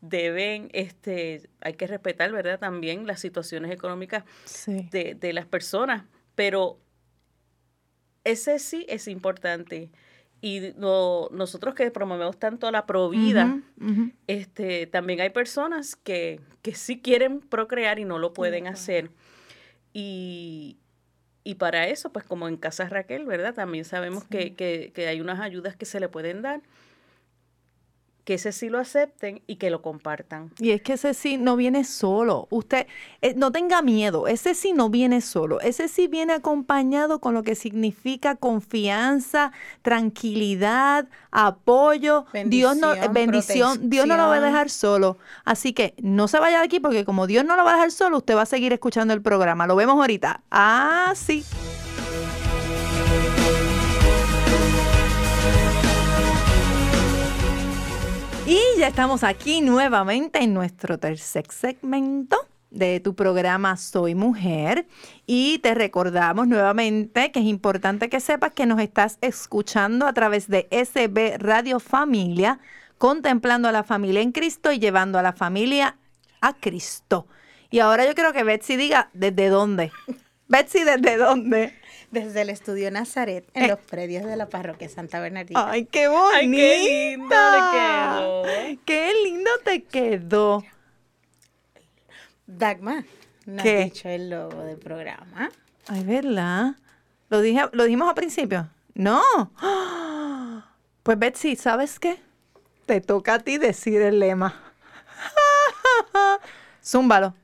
[0.00, 2.58] deben, este, hay que respetar, ¿verdad?
[2.58, 4.88] También las situaciones económicas Sí.
[4.90, 6.78] de, de las personas, pero
[8.24, 9.90] ese sí es importante.
[10.40, 14.10] Y no- nosotros que promovemos tanto la provida, ujú.
[14.26, 19.10] este, también hay personas que, que sí quieren procrear y no lo pueden hacer.
[19.92, 20.78] Y,
[21.44, 23.54] y para eso, pues como en Casa Raquel, ¿verdad?
[23.54, 26.60] También sabemos que, que, que hay unas ayudas que se le pueden dar,
[28.24, 30.50] que ese sí lo acepten y que lo compartan.
[30.58, 32.46] Y es que ese sí no viene solo.
[32.50, 32.86] Usted
[33.20, 34.28] eh, no tenga miedo.
[34.28, 35.60] Ese sí no viene solo.
[35.60, 42.26] Ese sí viene acompañado con lo que significa confianza, tranquilidad, apoyo.
[42.46, 43.90] Dios no Bendición, bendición.
[43.90, 45.18] Dios no lo va a dejar solo.
[45.44, 47.90] Así que no se vaya de aquí porque como Dios no lo va a dejar
[47.90, 49.66] solo, usted va a seguir escuchando el programa.
[49.66, 50.42] Lo vemos ahorita.
[50.50, 51.44] Ah, sí.
[58.44, 62.36] Y ya estamos aquí nuevamente en nuestro tercer segmento
[62.70, 64.88] de tu programa Soy Mujer
[65.26, 70.48] y te recordamos nuevamente que es importante que sepas que nos estás escuchando a través
[70.48, 72.58] de SB Radio Familia,
[72.98, 75.96] contemplando a la familia en Cristo y llevando a la familia
[76.40, 77.28] a Cristo.
[77.70, 79.92] Y ahora yo quiero que Betsy diga desde dónde.
[80.48, 81.74] Betsy, ¿desde dónde?
[82.12, 83.68] Desde el estudio Nazaret, en Eh.
[83.68, 85.68] los predios de la parroquia Santa Bernardita.
[85.70, 86.36] Ay, qué bonita.
[86.36, 88.78] Ay, qué lindo le quedó.
[88.84, 90.64] Qué lindo te quedó.
[92.46, 93.04] Dagmar,
[93.46, 93.78] ¿no ¿Qué?
[93.78, 95.50] has dicho el logo del programa?
[95.88, 96.74] Ay, ¿verdad?
[97.30, 98.68] ¿Lo, dije, ¿Lo dijimos al principio?
[98.94, 99.20] No.
[101.02, 102.20] Pues Betsy, ¿sabes qué?
[102.86, 104.54] Te toca a ti decir el lema.
[106.84, 107.34] Zúmbalo.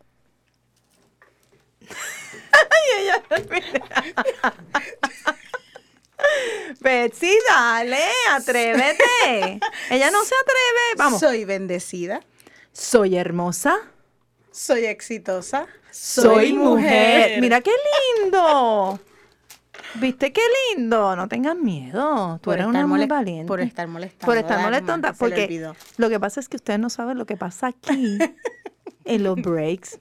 [6.81, 7.99] Betsy, dale,
[8.33, 9.61] atrévete.
[9.91, 10.97] Ella no se atreve.
[10.97, 11.21] Vamos.
[11.21, 12.21] Soy bendecida,
[12.73, 13.77] Soy hermosa.
[14.51, 17.41] soy exitosa, Soy mujer.
[17.41, 17.71] Mira qué
[18.23, 18.99] lindo.
[19.95, 20.43] ¿Viste qué
[20.77, 21.17] lindo?
[21.17, 22.39] No tengas miedo.
[22.43, 23.47] Tú Por eres una muy valiente.
[23.49, 25.15] por estar molestando Por estar molestando.
[25.15, 28.19] Porque lo que pasa es que ustedes no saben lo que pasa aquí
[29.05, 29.99] en los breaks.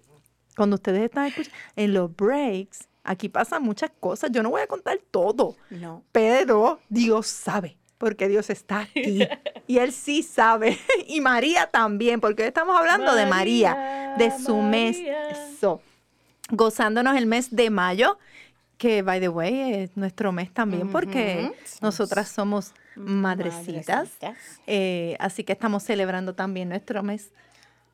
[0.57, 4.31] Cuando ustedes están escuchando, en los breaks, aquí pasan muchas cosas.
[4.31, 5.55] Yo no voy a contar todo.
[5.69, 6.03] No.
[6.11, 9.19] Pero Dios sabe, porque Dios está aquí.
[9.69, 10.79] Y Él sí sabe.
[11.07, 14.97] Y María también, porque hoy estamos hablando de María, de su mes.
[16.49, 18.17] Gozándonos el mes de mayo,
[18.77, 24.09] que, by the way, es nuestro mes también, porque nosotras somos madrecitas.
[24.21, 24.61] Madrecitas.
[24.65, 27.31] Eh, así que estamos celebrando también nuestro mes.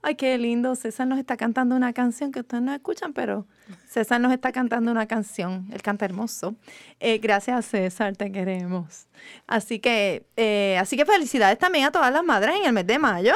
[0.05, 0.75] Ay, qué lindo.
[0.75, 3.47] César nos está cantando una canción que ustedes no escuchan, pero
[3.87, 5.65] César nos está cantando una canción.
[5.71, 6.55] Él canta hermoso.
[6.99, 9.07] Eh, gracias, César, te queremos.
[9.47, 12.99] Así que, eh, así que felicidades también a todas las madres en el mes de
[12.99, 13.33] mayo,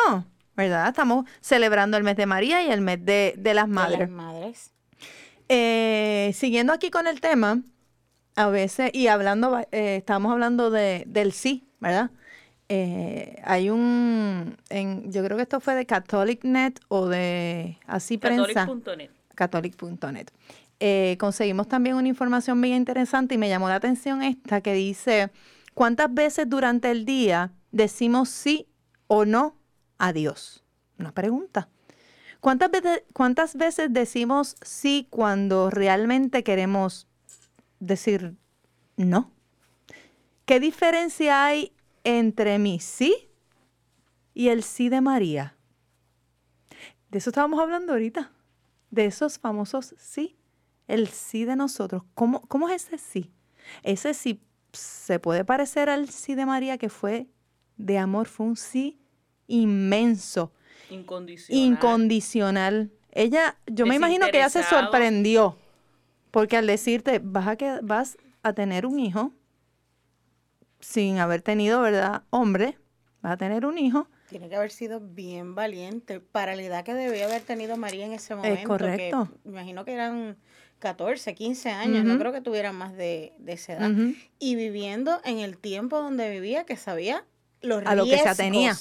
[0.58, 0.90] ¿verdad?
[0.90, 4.00] Estamos celebrando el mes de María y el mes de, de las De madres.
[4.00, 4.72] las madres.
[5.48, 7.62] Eh, siguiendo aquí con el tema,
[8.36, 12.12] a veces, y hablando, estamos hablando de, del sí, ¿verdad?
[12.70, 18.68] Eh, hay un, en, yo creo que esto fue de CatholicNet o de Así Prensa,
[18.68, 19.10] Catholic.net.
[19.36, 20.28] catholic.net.
[20.80, 25.32] Eh, conseguimos también una información bien interesante y me llamó la atención esta que dice,
[25.74, 28.68] ¿cuántas veces durante el día decimos sí
[29.08, 29.56] o no
[29.98, 30.64] a Dios?
[31.00, 31.70] Una pregunta.
[32.42, 37.08] ¿Cuántas veces, ¿Cuántas veces decimos sí cuando realmente queremos
[37.80, 38.36] decir
[38.98, 39.32] no?
[40.46, 41.74] ¿Qué diferencia hay
[42.08, 43.30] entre mi sí
[44.34, 45.58] y el sí de María?
[47.10, 48.32] De eso estábamos hablando ahorita,
[48.92, 50.38] de esos famosos sí,
[50.88, 52.04] el sí de nosotros.
[52.16, 53.32] ¿Cómo, cómo es ese sí?
[53.84, 54.42] Ese sí
[54.72, 57.28] se puede parecer al sí de María que fue
[57.76, 59.00] de amor, fue un sí
[59.48, 60.54] inmenso
[60.90, 61.66] Incondicional.
[61.66, 62.92] incondicional.
[63.12, 65.58] Ella, yo me imagino que ella se sorprendió
[66.32, 69.34] porque al decirte vas a que vas a tener un hijo
[70.80, 72.24] sin haber tenido, ¿verdad?
[72.30, 72.78] Hombre,
[73.22, 74.08] vas a tener un hijo.
[74.30, 78.14] Tiene que haber sido bien valiente para la edad que debía haber tenido María en
[78.14, 78.60] ese momento.
[78.62, 79.30] que correcto.
[79.46, 80.38] imagino que eran
[80.80, 83.90] 14, 15 años, no creo que tuvieran más de, de esa edad.
[84.38, 87.26] Y viviendo en el tiempo donde vivía, que sabía
[87.62, 88.76] los A lo que se riesgos atenía.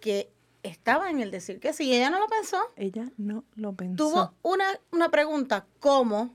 [0.00, 0.30] que
[0.62, 1.84] estaba en el decir que sí.
[1.88, 2.58] Y ella no lo pensó.
[2.76, 3.96] Ella no lo pensó.
[3.96, 6.34] Tuvo una, una pregunta, ¿cómo?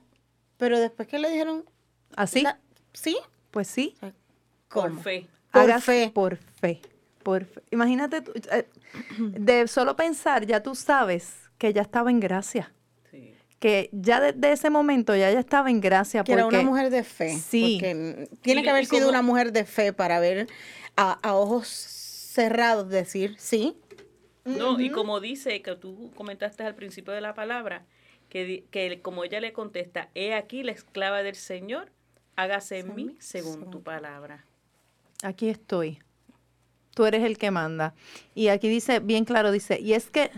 [0.56, 1.64] Pero después que le dijeron,
[2.16, 2.42] ¿Así?
[2.42, 2.58] la-
[2.92, 3.16] ¿sí?
[3.52, 3.96] Pues sí.
[4.82, 5.00] ¿Cómo?
[5.02, 5.26] fe.
[5.52, 6.10] Por Hagas fe.
[6.14, 6.80] Por fe.
[7.22, 7.62] Por fe.
[7.70, 8.66] Imagínate, tú, eh,
[9.18, 12.72] de solo pensar, ya tú sabes que ella estaba en gracia.
[13.10, 13.34] Sí.
[13.58, 16.22] Que ya desde ese momento ya ella estaba en gracia.
[16.24, 17.36] Que era una porque- mujer de fe.
[17.38, 17.78] Sí.
[17.80, 20.46] Porque tiene Y- que haber sido como- una mujer de fe para ver
[20.96, 23.76] a, a ojos cerrados decir sí.
[24.44, 27.84] No, y como dice, que tú comentaste al principio de la palabra,
[28.28, 31.90] que, que como ella le contesta, he aquí la esclava del Señor,
[32.36, 34.44] hágase en mí según tu palabra.
[35.22, 35.98] Aquí estoy.
[36.94, 37.94] Tú eres el que manda.
[38.34, 40.30] Y aquí dice, bien claro, dice, y es que,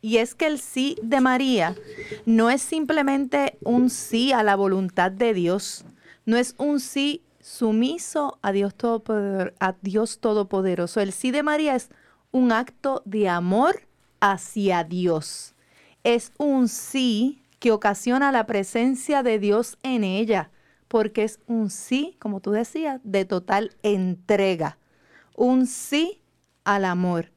[0.00, 1.76] y es que el sí de María
[2.24, 5.84] no es simplemente un sí a la voluntad de Dios,
[6.24, 11.00] no es un sí sumiso a Dios, Todopoder- a Dios Todopoderoso.
[11.00, 11.90] El sí de María es
[12.32, 13.86] un acto de amor
[14.20, 15.54] hacia Dios.
[16.02, 20.50] Es un sí que ocasiona la presencia de Dios en ella,
[20.88, 24.78] porque es un sí, como tú decías, de total entrega.
[25.34, 26.22] Un sí
[26.64, 27.32] al amor.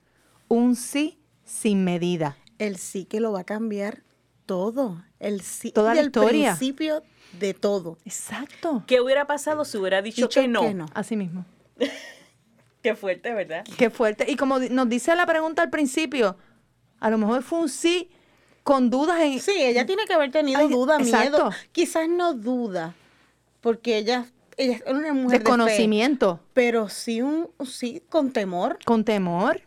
[0.48, 2.38] Un sí sin medida.
[2.58, 4.04] El sí que lo va a cambiar
[4.46, 5.04] todo.
[5.20, 6.56] El sí Toda la del historia.
[6.56, 7.04] principio
[7.40, 7.98] de todo.
[8.06, 8.84] Exacto.
[8.88, 10.62] ¿Qué hubiera pasado si hubiera dicho, Dicho que, no?
[10.62, 10.86] que no.
[10.94, 11.46] Así mismo.
[12.82, 13.64] Qué fuerte, ¿verdad?
[13.78, 14.26] Qué fuerte.
[14.32, 16.38] Y como nos dice la pregunta al principio,
[17.00, 18.10] a lo mejor fue un sí
[18.64, 19.40] con dudas en...
[19.40, 21.46] Sí, ella tiene que haber tenido Ay, duda, exacto.
[21.50, 21.52] miedo.
[21.72, 22.96] Quizás no duda,
[23.62, 24.26] porque ella,
[24.58, 25.90] ella es una mujer de fe,
[26.54, 29.62] pero sí, un, sí con temor, con temor.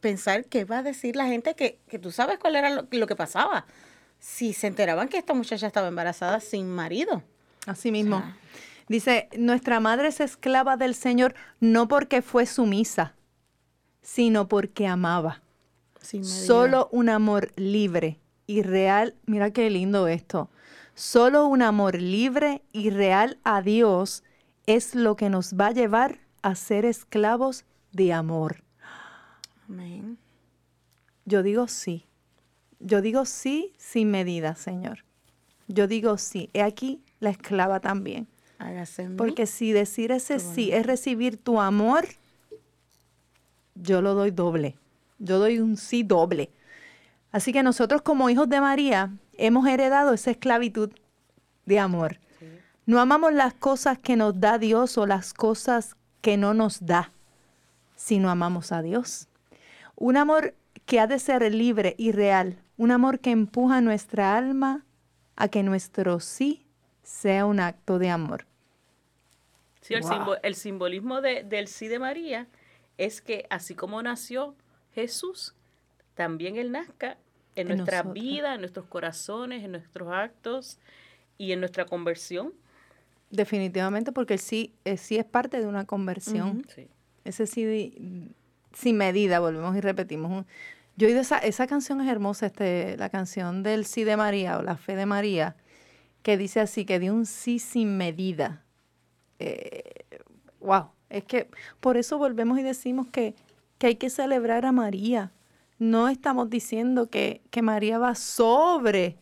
[0.00, 3.06] pensar qué va a decir la gente que, que tú sabes cuál era lo, lo
[3.06, 3.66] que pasaba.
[4.18, 7.22] Si se enteraban que esta muchacha estaba embarazada sin marido.
[7.66, 8.18] Así mismo.
[8.18, 8.36] sea.
[8.88, 13.14] Dice, nuestra madre es esclava del Señor no porque fue sumisa,
[14.00, 15.42] sino porque amaba.
[16.22, 20.48] Solo un amor libre y real, mira qué lindo esto.
[20.96, 24.24] Solo un amor libre y real a Dios
[24.64, 28.64] es lo que nos va a llevar a ser esclavos de amor.
[29.68, 30.16] Amén.
[31.26, 32.06] Yo digo sí.
[32.80, 35.04] Yo digo sí sin medida, Señor.
[35.68, 36.48] Yo digo sí.
[36.54, 38.26] He aquí la esclava también.
[38.58, 39.16] Hágase en mí.
[39.18, 42.06] Porque si decir ese sí es recibir tu amor,
[43.74, 44.78] yo lo doy doble.
[45.18, 46.48] Yo doy un sí doble.
[47.32, 50.90] Así que nosotros como hijos de María hemos heredado esa esclavitud
[51.64, 52.18] de amor.
[52.86, 57.10] No amamos las cosas que nos da Dios o las cosas que no nos da,
[57.96, 59.28] sino amamos a Dios.
[59.96, 62.58] Un amor que ha de ser libre y real.
[62.76, 64.84] Un amor que empuja nuestra alma
[65.34, 66.64] a que nuestro sí
[67.02, 68.46] sea un acto de amor.
[69.80, 70.10] Sí, el, Wow.
[70.10, 72.46] simbo- el simbolismo de- del sí de María
[72.98, 74.54] es que así como nació
[74.94, 75.54] Jesús,
[76.14, 77.16] también Él nazca
[77.56, 78.14] en, En nuestra nosotros.
[78.14, 80.78] vida, en nuestros corazones, en nuestros actos
[81.38, 82.52] y en nuestra conversión.
[83.30, 86.64] Definitivamente, porque el sí, el sí es parte de una conversión.
[86.74, 86.88] Sí.
[87.24, 88.34] Ese sí
[88.72, 90.44] sin medida, volvemos y repetimos.
[90.96, 94.58] Yo he oído esa, esa canción es hermosa, este, la canción del sí de María
[94.58, 95.56] o la fe de María,
[96.22, 98.62] que dice así, que dio un sí sin medida.
[99.38, 100.04] Eh,
[100.60, 101.48] wow, es que
[101.80, 103.34] por eso volvemos y decimos que,
[103.78, 105.32] que hay que celebrar a María.
[105.78, 109.18] No estamos diciendo que, que María va sobre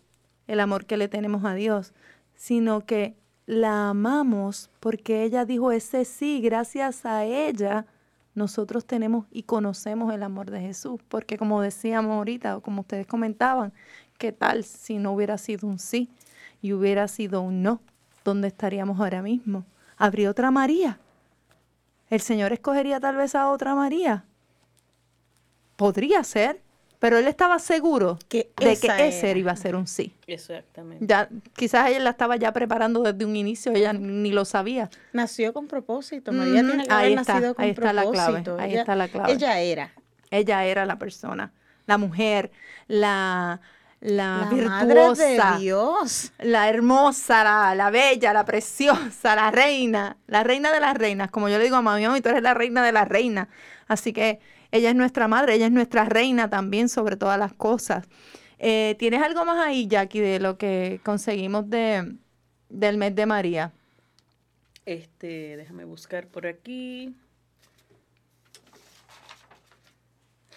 [0.46, 1.92] el amor que le tenemos a Dios,
[2.34, 7.86] sino que la amamos porque ella dijo ese sí, gracias a ella
[8.34, 13.06] nosotros tenemos y conocemos el amor de Jesús, porque como decíamos ahorita, o como ustedes
[13.06, 13.72] comentaban,
[14.18, 16.10] ¿qué tal si no hubiera sido un sí
[16.60, 17.80] y hubiera sido un no?
[18.24, 19.64] ¿Dónde estaríamos ahora mismo?
[19.96, 20.98] ¿Habría otra María?
[22.10, 24.24] ¿El Señor escogería tal vez a otra María?
[25.76, 26.60] Podría ser,
[27.00, 29.38] pero él estaba seguro Que de que ese era.
[29.38, 30.14] iba a ser un sí.
[30.26, 31.04] Exactamente.
[31.06, 34.88] Ya, quizás ella la estaba ya preparando desde un inicio, ella ni lo sabía.
[35.12, 36.32] Nació con propósito.
[36.32, 38.94] María Ujú, tiene que haber está, nacido con ahí está la clave, ahí ella, está
[38.96, 39.32] la clave.
[39.32, 39.92] Ella era.
[40.30, 41.52] Ella era la persona,
[41.86, 42.50] la mujer,
[42.88, 43.60] la,
[44.00, 46.32] la, La madre virtuosa, de Dios.
[46.38, 51.30] la hermosa, la, la bella, la preciosa, la reina, la reina de las reinas.
[51.30, 53.48] Como yo le digo a mami, mami, tú eres la reina de las reinas.
[53.86, 54.40] Así que
[54.74, 58.08] ella es nuestra madre, ella es nuestra reina también sobre todas las cosas.
[58.58, 62.16] Eh, ¿Tienes algo más ahí, Jackie, de lo que conseguimos de,
[62.70, 63.72] del mes de María?
[64.84, 67.14] Este, déjame buscar por aquí.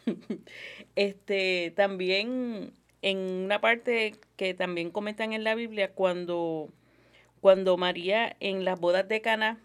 [0.95, 6.69] Este, también en una parte que también comentan en la Biblia, cuando,
[7.39, 9.59] cuando María en las bodas de Cana,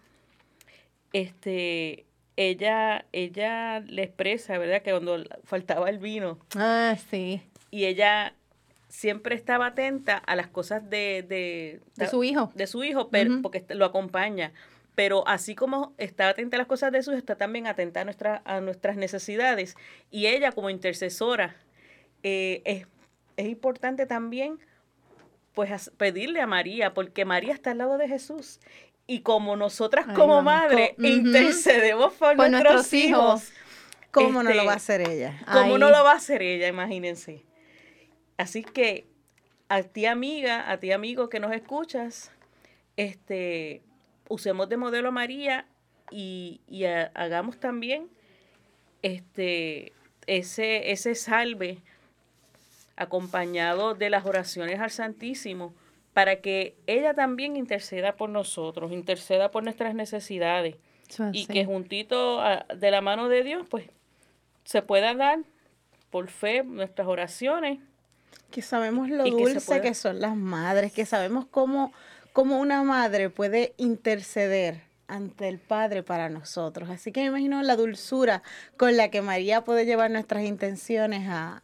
[1.11, 4.81] este, ella, ella le expresa, ¿verdad?
[4.81, 7.41] Que cuando faltaba el vino, Ah, sí.
[7.71, 8.33] y ella
[8.89, 12.51] siempre estaba atenta a las cosas de, de, De su hijo.
[12.55, 14.51] de su hijo, pero, porque lo acompaña.
[14.95, 18.05] Pero así como está atenta a las cosas de su hijo, está también atenta a,
[18.05, 19.75] nuestra, a nuestras necesidades.
[20.11, 21.55] Y ella como intercesora,
[22.21, 22.85] eh, es,
[23.37, 24.59] es importante también
[25.53, 28.59] pues pedirle a María, porque María está al lado de Jesús.
[29.05, 33.51] Y como nosotras como vamos, madre co- intercedemos por, Por nuestros, nuestros hijos.
[34.11, 35.39] ¿Cómo no Este, lo va a hacer ella?
[35.51, 36.67] ¿Cómo no lo va a hacer ella?
[36.67, 37.43] Imagínense.
[38.37, 39.07] Así que
[39.69, 42.31] a ti amiga, a ti amigo que nos escuchas,
[42.95, 43.81] este,
[44.29, 45.65] usemos de modelo a María
[46.11, 48.09] y, y ha- hagamos también
[49.01, 49.93] este,
[50.27, 51.79] ese, ese salve
[52.95, 55.73] acompañado de las oraciones al Santísimo
[56.13, 60.75] para que ella también interceda por nosotros, interceda por nuestras necesidades
[61.33, 63.85] y que juntito a- de la mano de Dios, pues
[64.63, 65.39] se pueda dar
[66.09, 67.79] por fe nuestras oraciones.
[68.51, 71.91] Que sabemos lo que dulce pueda- que son las madres, que sabemos cómo,
[72.33, 76.89] cómo una madre puede interceder ante el Padre para nosotros.
[76.89, 78.41] Así que me imagino la dulzura
[78.77, 81.61] con la que María puede llevar nuestras intenciones a,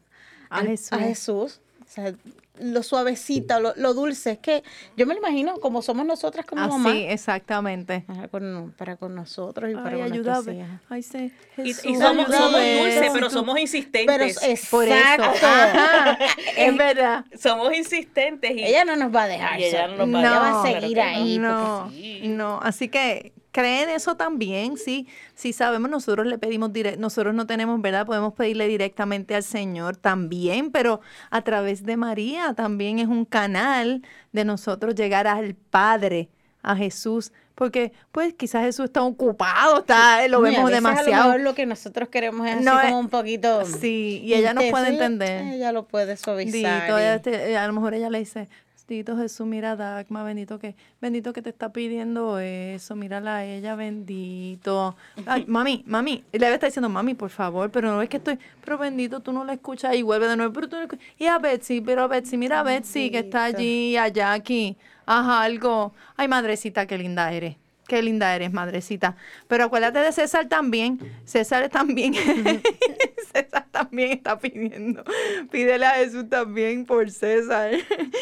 [0.50, 0.91] A al- Jesús.
[0.93, 2.14] a Jesús, O sea,
[2.60, 4.34] lo suavecita, lo, lo dulce.
[4.34, 4.64] Es que
[4.96, 6.92] yo me lo imagino como somos nosotras como mamá.
[6.92, 8.04] Así, exactamente.
[8.06, 10.68] Para con, para con nosotros y para Ay, con ayúdame.
[10.88, 11.32] Ay, sí.
[11.58, 14.44] Y, somos, somos dulces, pero somos Pero insistentes.
[14.44, 14.94] es Por eso.
[14.94, 15.48] exacto.
[15.48, 16.20] Ajá,
[16.56, 17.26] es verdad.
[17.36, 19.60] somos insistentes y Ella no nos va a dejar.
[19.60, 21.40] Y ella no nos va a Ella dejar, va a seguir ahí.
[21.40, 22.22] No, sí.
[22.28, 22.60] no.
[22.62, 25.08] Así que creen eso también, sí.
[25.36, 28.06] Sí sabemos, nosotros le pedimos dire- nosotros no tenemos, ¿verdad?
[28.06, 34.04] Podemos pedirle directamente al Señor también, pero a través de María también es un canal
[34.32, 36.30] de nosotros llegar al Padre,
[36.62, 41.38] a Jesús, porque pues quizás Jesús está ocupado, está, lo vemos veces A lo demasiado.
[41.38, 43.66] lo que nosotros queremos es así No, como eh, un poquito.
[43.66, 45.41] Sí, y ella nos puede entender.
[45.56, 47.18] Ella lo puede suavizar.
[47.18, 48.47] Y- te- eh, a lo mejor ella le dice,
[48.90, 53.76] bendito Jesús, mira Dagma, bendito que, bendito que te está pidiendo eso, mírala a ella,
[53.76, 54.96] bendito.
[55.28, 58.40] Ay, mami, mami, y le estar diciendo, mami, por favor, pero no es que estoy,
[58.66, 61.06] pero bendito, tú no la escuchas y vuelve de nuevo, pero tú no escuchas.
[61.20, 64.76] Y a Betsy, pero Betsy, mira a Betsy que está allí, allá, aquí,
[65.06, 65.94] ajá, algo.
[66.18, 67.58] Ay, madrecita, qué linda eres.
[67.90, 69.16] Qué linda eres, madrecita.
[69.48, 71.00] Pero acuérdate de César también.
[71.26, 72.14] César también.
[73.34, 75.04] César también está pidiendo.
[75.50, 77.72] Pídele a Jesús también por César.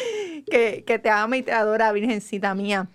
[0.50, 2.88] que, que te ama y te adora, Virgencita mía.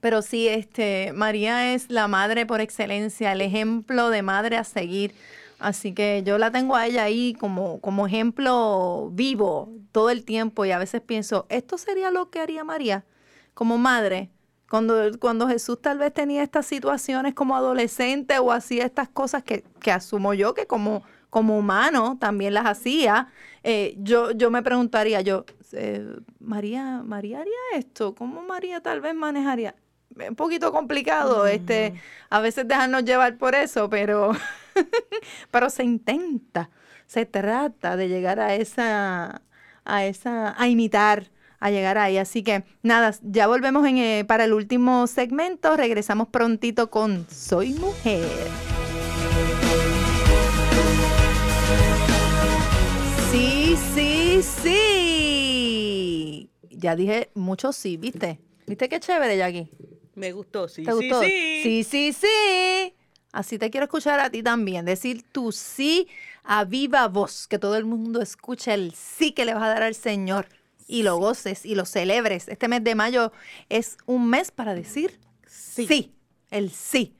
[0.00, 5.14] Pero sí, este, María es la madre por excelencia, el ejemplo de madre a seguir.
[5.60, 10.64] Así que yo la tengo a ella ahí como, como ejemplo vivo todo el tiempo
[10.64, 13.04] y a veces pienso, ¿esto sería lo que haría María
[13.54, 14.30] como madre?
[14.70, 19.64] Cuando, cuando Jesús tal vez tenía estas situaciones como adolescente o hacía estas cosas que,
[19.80, 23.32] que asumo yo que como, como humano también las hacía,
[23.64, 26.06] eh, yo, yo me preguntaría, yo, eh,
[26.38, 29.74] María, María haría esto, ¿cómo María tal vez manejaría?
[30.14, 34.30] Un poquito complicado, este, a veces dejarnos llevar por eso, pero,
[35.50, 36.70] pero se intenta,
[37.08, 39.42] se trata de llegar a esa,
[39.84, 41.28] a esa, a imitar,
[41.60, 42.16] a llegar ahí.
[42.18, 47.74] Así que nada, ya volvemos en, eh, para el último segmento, regresamos prontito con Soy
[47.74, 48.26] Mujer.
[53.30, 56.50] Sí, sí, sí.
[56.70, 58.40] Ya dije mucho sí, ¿viste?
[58.66, 59.68] ¿Viste qué chévere, Jackie?
[60.14, 61.22] me gustó, sí, ¿Te sí, gustó?
[61.22, 61.60] sí.
[61.62, 62.94] sí, sí, sí.
[63.32, 64.84] Así te quiero escuchar a ti también.
[64.84, 66.08] Decir tu sí
[66.42, 67.46] a viva voz.
[67.46, 70.46] Que todo el mundo escuche el sí que le vas a dar al Señor.
[70.90, 72.48] Y lo goces y lo celebres.
[72.48, 73.30] Este mes de mayo
[73.68, 76.12] es un mes para decir sí.
[76.50, 77.16] el sí.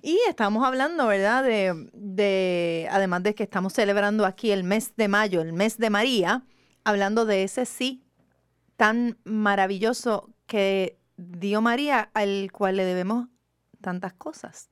[0.00, 1.44] Y estamos hablando, ¿verdad?
[1.44, 5.90] De, de, además de que estamos celebrando aquí el mes de mayo, el mes de
[5.90, 6.46] María,
[6.82, 8.02] hablando de ese sí
[8.76, 13.28] tan maravilloso que dio María, al cual le debemos
[13.82, 14.70] tantas cosas.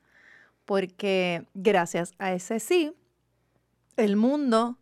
[0.64, 2.94] Porque gracias a ese sí,
[3.98, 4.78] el mundo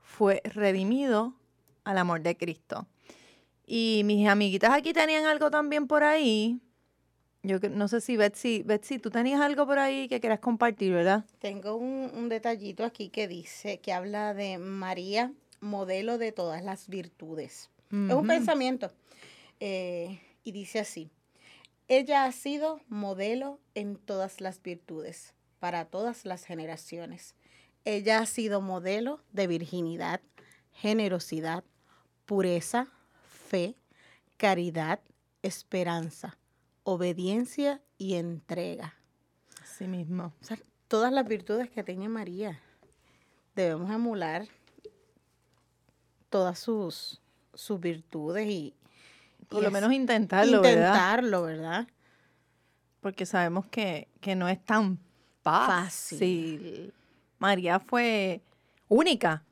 [0.00, 1.34] fue redimido
[1.84, 2.88] al amor de Cristo.
[3.66, 6.60] Y mis amiguitas aquí tenían algo también por ahí.
[7.42, 11.24] Yo no sé si Betsy, Betsy, tú tenías algo por ahí que quieras compartir, ¿verdad?
[11.40, 16.88] Tengo un, un detallito aquí que dice, que habla de María, modelo de todas las
[16.88, 17.70] virtudes.
[17.90, 18.90] Es un pensamiento.
[19.60, 21.10] eh, y dice así,
[21.86, 27.34] ella ha sido modelo en todas las virtudes, para todas las generaciones.
[27.84, 30.20] Ella ha sido modelo de virginidad,
[30.72, 31.62] generosidad,
[32.24, 32.88] pureza,
[33.48, 33.76] fe,
[34.36, 35.00] caridad,
[35.42, 36.38] esperanza,
[36.82, 38.94] obediencia y entrega.
[39.62, 40.32] Así mismo.
[40.40, 42.60] O sea, todas las virtudes que tiene María.
[43.54, 44.46] Debemos emular
[46.28, 47.20] todas sus,
[47.54, 48.74] sus virtudes y,
[49.48, 50.88] Por y lo menos intentarlo, ¿verdad?
[50.88, 51.88] intentarlo, ¿verdad?
[53.00, 54.98] Porque sabemos que, que no es tan
[55.42, 56.18] fácil.
[56.18, 56.94] Fácil.
[57.38, 58.42] María fue
[58.88, 59.44] única.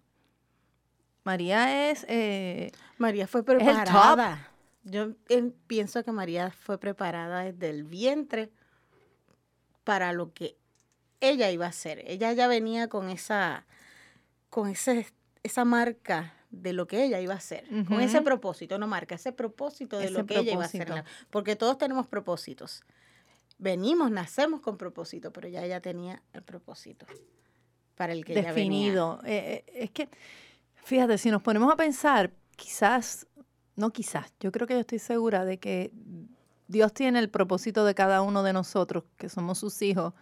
[1.24, 2.04] María es...
[2.08, 2.72] eh,
[3.02, 4.48] María fue preparada.
[4.84, 8.50] Yo em, pienso que María fue preparada desde el vientre
[9.84, 10.56] para lo que
[11.20, 12.02] ella iba a hacer.
[12.06, 13.66] Ella ya venía con esa,
[14.50, 15.06] con ese,
[15.42, 19.32] esa marca de lo que ella iba a hacer, con ese propósito, no marca, ese
[19.32, 21.04] propósito de Ese lo que ella iba a hacer.
[21.30, 22.82] Porque todos tenemos propósitos.
[23.58, 27.06] Venimos, nacemos con propósito, pero ya ella tenía el propósito
[27.94, 28.54] para el que ella venía.
[28.54, 29.20] definido.
[29.24, 30.08] Eh, eh, es que,
[30.74, 33.26] fíjate, si nos ponemos a pensar, quizás,
[33.76, 35.92] no quizás, yo creo que yo estoy segura de que
[36.68, 40.14] Dios tiene el propósito de cada uno de nosotros, que somos sus hijos,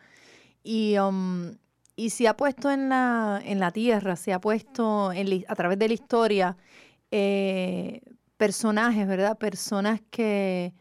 [0.63, 1.55] y, um,
[1.97, 5.89] y se ha puesto en la, en la tierra, se ha puesto a través de
[5.89, 6.57] la historia
[7.11, 8.03] eh,
[8.37, 9.39] personajes, ¿verdad?
[9.39, 10.73] Personas que,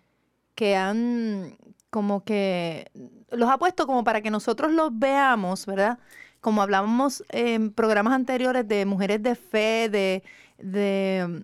[0.56, 1.58] que han
[1.90, 2.92] como que
[3.32, 6.00] los ha puesto como para que nosotros los veamos, ¿verdad?
[6.42, 10.24] Como hablábamos en programas anteriores de mujeres de fe, de,
[10.62, 11.44] de,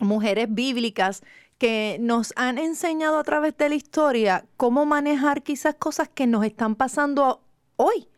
[0.00, 1.22] mujeres bíblicas
[1.58, 6.44] que nos han enseñado a través de la historia cómo manejar quizás cosas que nos
[6.44, 7.42] están pasando
[7.76, 8.08] hoy.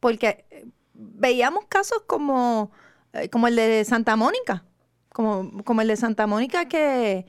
[0.00, 2.70] Porque eh, veíamos casos como,
[3.14, 4.64] eh, como el de Santa Mónica,
[5.10, 7.26] como, como el de Santa Mónica que,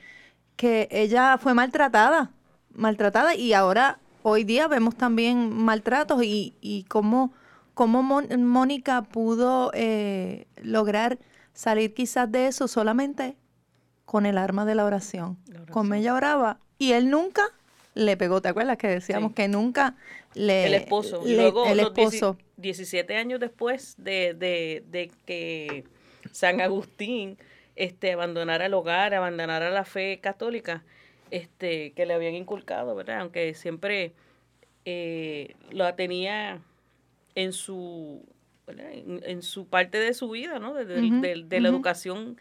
[0.58, 2.32] que ella fue maltratada,
[2.74, 7.32] maltratada y ahora hoy día vemos también maltratos y, y cómo,
[7.74, 11.18] cómo Mónica pudo eh, lograr
[11.56, 13.36] salir quizás de eso solamente
[14.06, 15.39] con el arma de la oración.
[15.72, 17.51] Con ella oraba y él nunca
[17.95, 18.41] le pegó.
[18.41, 19.95] ¿Te acuerdas que decíamos que nunca
[20.36, 20.68] le...
[20.68, 21.24] El esposo.
[21.26, 22.38] Luego, el esposo.
[22.58, 25.86] 17 años después de, de, que
[26.32, 27.38] San Agustín
[27.76, 30.84] este, abandonara el hogar, abandonara la fe católica
[31.32, 33.22] este, que le habían inculcado, ¿verdad?
[33.22, 34.14] Aunque siempre
[34.86, 36.62] eh, lo tenía
[37.34, 38.22] en su,
[38.68, 40.74] en, su parte de su vida, ¿no?
[40.74, 42.38] De, de la educación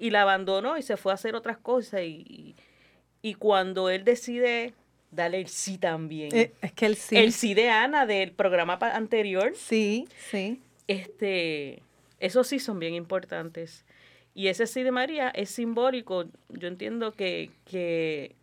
[0.00, 2.02] y la abandonó y se fue a hacer otras cosas.
[2.02, 2.56] Y,
[3.22, 4.74] y cuando él decide
[5.10, 6.34] darle el sí también.
[6.34, 7.16] Eh, es que el sí.
[7.16, 9.52] El sí de Ana del programa anterior.
[9.54, 10.60] Sí, sí.
[10.88, 11.82] Este,
[12.18, 13.84] esos sí son bien importantes.
[14.34, 16.24] Y ese sí de María es simbólico.
[16.48, 18.34] Yo entiendo que, que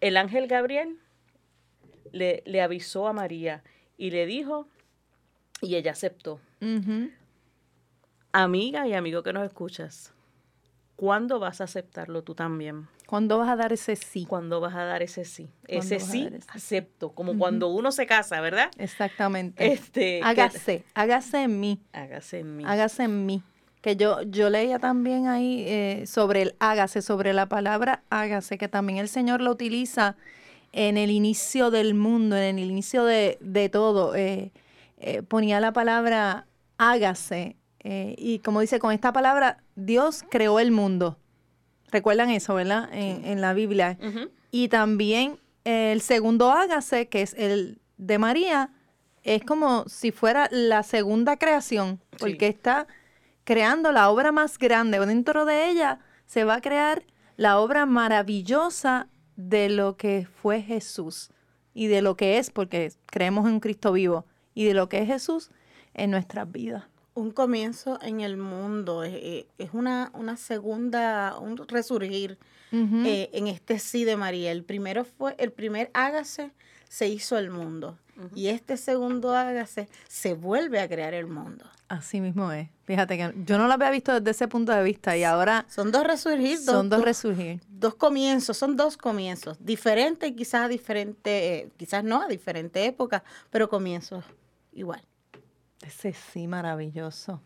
[0.00, 0.96] el ángel Gabriel
[2.12, 3.62] le, le, avisó a María
[3.96, 4.66] y le dijo,
[5.60, 6.40] y ella aceptó.
[8.32, 10.12] Amiga y amigo que nos escuchas,
[11.00, 12.86] ¿Cuándo vas a aceptarlo tú también?
[13.06, 14.26] ¿Cuándo vas a dar ese sí?
[14.26, 15.48] ¿Cuándo vas a dar ese sí?
[15.66, 18.70] Ese sí acepto, como cuando uno se casa, ¿verdad?
[18.76, 19.72] Exactamente.
[19.72, 21.80] Este, hágase, hágase en mí.
[21.94, 22.64] Hágase en mí.
[22.66, 23.42] Hágase en mí.
[23.80, 28.68] Que yo, yo leía también ahí eh, sobre el hágase, sobre la palabra hágase, que
[28.68, 30.16] también el Señor lo utiliza
[30.72, 34.14] en el inicio del mundo, en el inicio de, todo.
[34.14, 34.50] Eh,
[35.00, 36.46] eh, ponía la palabra
[36.78, 41.18] hágase eh, y como dice, con esta palabra, Dios creó el mundo.
[41.90, 42.88] Recuerdan eso, ¿verdad?
[42.92, 43.98] En, la Biblia.
[44.50, 48.70] Y también el segundo hágase, que es el de María,
[49.22, 52.86] es como si fuera la segunda creación, porque está
[53.44, 55.04] creando la obra más grande.
[55.04, 57.02] Dentro de ella se va a crear
[57.36, 61.30] la obra maravillosa de lo que fue Jesús
[61.74, 65.02] y de lo que es, porque creemos en un Cristo vivo, y de lo que
[65.02, 65.50] es Jesús
[65.94, 66.84] en nuestras vidas
[67.14, 72.38] un comienzo en el mundo, es, eh, una, una segunda, un resurgir
[72.72, 74.52] eh, en este sí de María.
[74.52, 76.52] El primero fue, el primer hágase
[76.88, 77.98] se hizo el mundo.
[78.34, 81.64] Y este segundo hágase se vuelve a crear el mundo.
[81.88, 82.68] Así mismo es.
[82.84, 85.64] Fíjate que yo no lo había visto desde ese punto de vista y ahora...
[85.68, 86.58] Son dos resurgir.
[86.58, 87.60] Son dos, resurgir.
[87.68, 89.56] Dos comienzos, son dos comienzos.
[89.64, 94.22] Diferentes, quizás a diferente, eh, quizás no a diferente época, pero comienzos
[94.72, 95.02] igual.
[95.82, 97.40] Ese sí, maravilloso.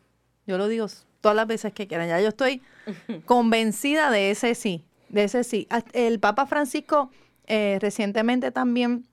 [0.47, 0.87] Yo lo digo
[1.21, 2.09] todas las veces que quieran.
[2.09, 2.63] Ya yo estoy
[3.25, 5.67] convencida de ese sí, de ese sí.
[5.93, 7.11] El Papa Francisco
[7.47, 9.07] eh, recientemente también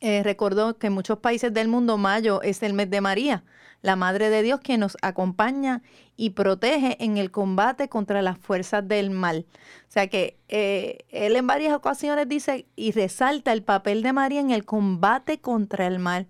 [0.00, 3.44] eh, recordó que en muchos países del mundo mayo es el mes de María,
[3.82, 5.82] la Madre de Dios, que nos acompaña
[6.16, 9.46] y protege en el combate contra las fuerzas del mal.
[9.88, 14.40] O sea que eh, él en varias ocasiones dice y resalta el papel de María
[14.40, 16.26] en el combate contra el mal.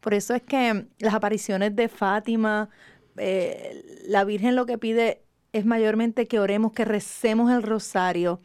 [0.00, 2.68] Por eso es que las apariciones de Fátima,
[3.16, 5.22] eh, la Virgen lo que pide
[5.52, 8.40] es mayormente que oremos, que recemos el rosario.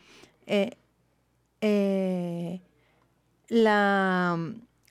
[0.48, 0.72] Eh,
[1.62, 2.62] eh,
[3.50, 4.38] la,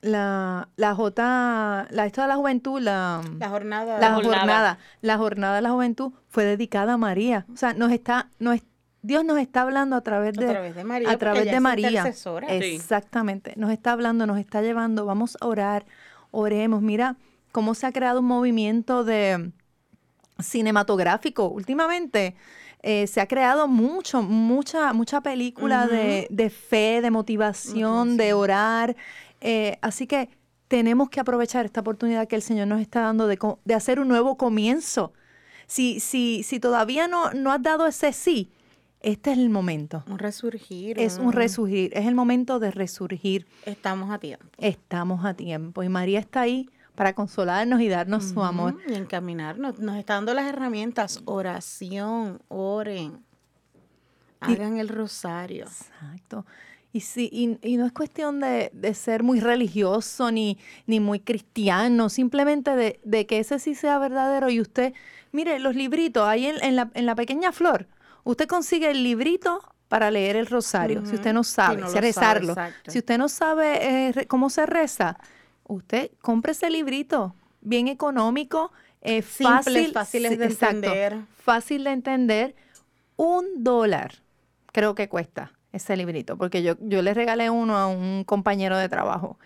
[0.01, 3.99] la, la J, la, esto de la juventud, la, la jornada.
[3.99, 4.79] La, jornada.
[5.01, 7.45] La jornada de la juventud fue dedicada a María.
[7.53, 8.61] O sea, nos está, nos,
[9.01, 11.11] Dios nos está hablando a través de, a través de María.
[11.11, 12.05] A través de María.
[12.47, 13.53] Exactamente.
[13.57, 15.05] Nos está hablando, nos está llevando.
[15.05, 15.85] Vamos a orar
[16.33, 16.81] oremos.
[16.81, 17.15] Mira
[17.53, 19.51] cómo se ha creado un movimiento de
[20.39, 21.47] cinematográfico.
[21.47, 22.35] Últimamente
[22.81, 28.95] eh, se ha creado mucho, mucha, mucha película de, fe, de motivación, de orar.
[29.39, 30.29] Eh, así que
[30.67, 34.07] tenemos que aprovechar esta oportunidad que el Señor nos está dando de, de hacer un
[34.07, 35.13] nuevo comienzo.
[35.67, 38.51] Si, si, si todavía no, no has dado ese sí,
[39.03, 40.03] este es el momento.
[40.09, 40.97] Un resurgir.
[40.97, 43.45] Es un resurgir, es el momento de resurgir.
[43.65, 44.45] Estamos a tiempo.
[44.57, 45.83] Estamos a tiempo.
[45.83, 48.77] Y María está ahí para consolarnos y darnos su amor.
[48.87, 49.79] Y encaminarnos.
[49.79, 51.21] Nos está dando las herramientas.
[51.25, 53.19] Oración, oren.
[54.39, 55.65] Hagan el rosario.
[55.65, 56.45] Exacto.
[56.93, 62.75] Y, sí, y, no es cuestión de, ser muy religioso ni, ni muy cristiano, simplemente
[62.75, 64.49] de, de, que ese sí sea verdadero.
[64.49, 64.93] Y usted,
[65.31, 67.87] mire, los libritos ahí en, la, en la pequeña flor,
[68.23, 72.55] Usted consigue el librito para leer el rosario, si usted no sabe, si rezarlo.
[72.87, 75.19] si usted no sabe eh, cómo se reza,
[75.65, 78.71] usted compre ese librito, bien económico,
[79.01, 81.17] eh, fácil, fácil de entender.
[81.37, 82.55] Fácil de entender.
[83.15, 84.23] un dólar
[84.71, 88.89] creo que cuesta ese librito, porque yo, yo le regalé uno a un compañero de
[88.89, 89.37] trabajo.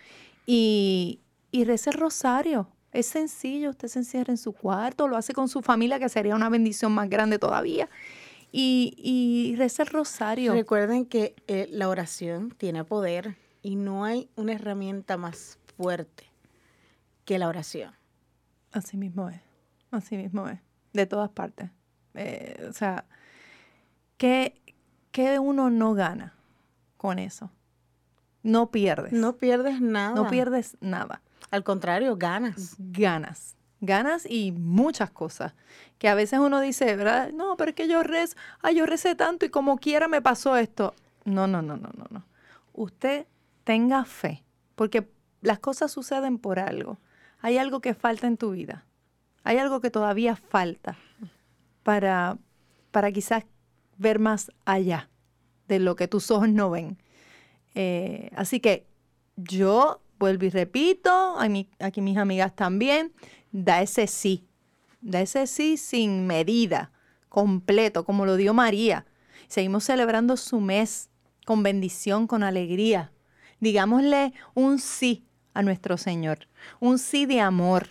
[0.45, 1.19] Y,
[1.51, 2.69] y reza el rosario.
[2.91, 6.36] Es sencillo, usted se encierra en su cuarto, lo hace con su familia, que sería
[6.36, 7.89] una bendición más grande todavía.
[8.52, 10.54] Y, y reza el rosario.
[10.54, 16.26] Recuerden que eh, la oración tiene poder y no hay una herramienta más fuerte
[17.26, 17.93] que la oración.
[18.72, 19.41] Así mismo es,
[19.91, 20.60] así mismo es,
[20.93, 21.70] de todas partes.
[22.14, 23.06] Eh, o sea,
[24.18, 24.62] ¿qué,
[25.12, 26.36] ¿qué uno no gana
[26.95, 27.52] con eso?
[28.43, 29.12] No pierdes.
[29.12, 30.16] No pierdes nada.
[30.16, 31.22] No pierdes nada.
[31.52, 32.76] Al contrario, ganas.
[32.80, 33.57] Ganas.
[33.82, 35.53] Ganas y muchas cosas.
[35.97, 37.32] Que a veces uno dice, ¿verdad?
[37.32, 40.57] No, pero es que yo rezo, ay, yo recé tanto y como quiera me pasó
[40.57, 40.93] esto.
[41.25, 42.25] No, no, no, no, no, no.
[42.73, 43.28] Usted
[43.63, 44.43] tenga fe,
[44.75, 45.09] porque
[45.41, 46.97] las cosas suceden por algo.
[47.41, 48.86] Hay algo que falta en tu vida.
[49.43, 50.97] Hay algo que todavía falta
[51.84, 52.38] para,
[52.91, 53.45] para quizás
[53.97, 55.09] ver más allá
[55.67, 56.97] de lo que tus ojos no ven.
[57.75, 58.88] Eh, así que
[59.36, 61.38] yo vuelvo y repito,
[61.80, 63.13] aquí mis amigas también,
[63.52, 64.48] da ese sí,
[65.02, 66.91] da ese sí sin medida,
[67.30, 69.06] completo, como lo dio María.
[69.48, 71.10] Seguimos celebrando su mes
[71.45, 73.12] con bendición, con alegría.
[73.60, 76.48] Digámosle un sí a nuestro Señor,
[76.80, 77.89] un sí de amor,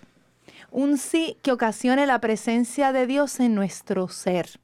[0.71, 4.61] un sí que ocasione la presencia de Dios en nuestro ser,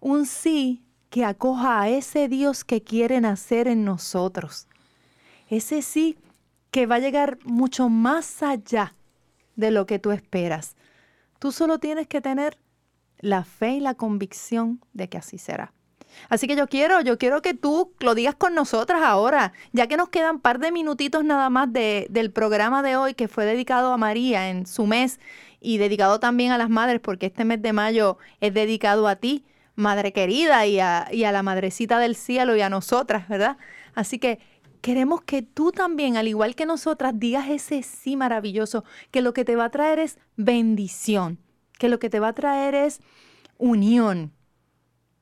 [0.00, 4.66] un sí que acoja a ese Dios que quiere nacer en nosotros,
[5.48, 6.18] ese sí
[6.72, 8.94] que va a llegar mucho más allá
[9.56, 10.76] de lo que tú esperas.
[11.38, 12.58] Tú solo tienes que tener
[13.18, 15.72] la fe y la convicción de que así será.
[16.28, 19.96] Así que yo quiero, yo quiero que tú lo digas con nosotras ahora, ya que
[19.96, 23.44] nos quedan un par de minutitos nada más de, del programa de hoy que fue
[23.44, 25.20] dedicado a María en su mes
[25.60, 29.44] y dedicado también a las madres, porque este mes de mayo es dedicado a ti,
[29.74, 33.56] madre querida, y a, y a la madrecita del cielo y a nosotras, ¿verdad?
[33.94, 34.38] Así que
[34.84, 39.42] queremos que tú también, al igual que nosotras, digas ese sí maravilloso, que lo que
[39.42, 41.38] te va a traer es bendición,
[41.78, 43.00] que lo que te va a traer es
[43.56, 44.34] unión,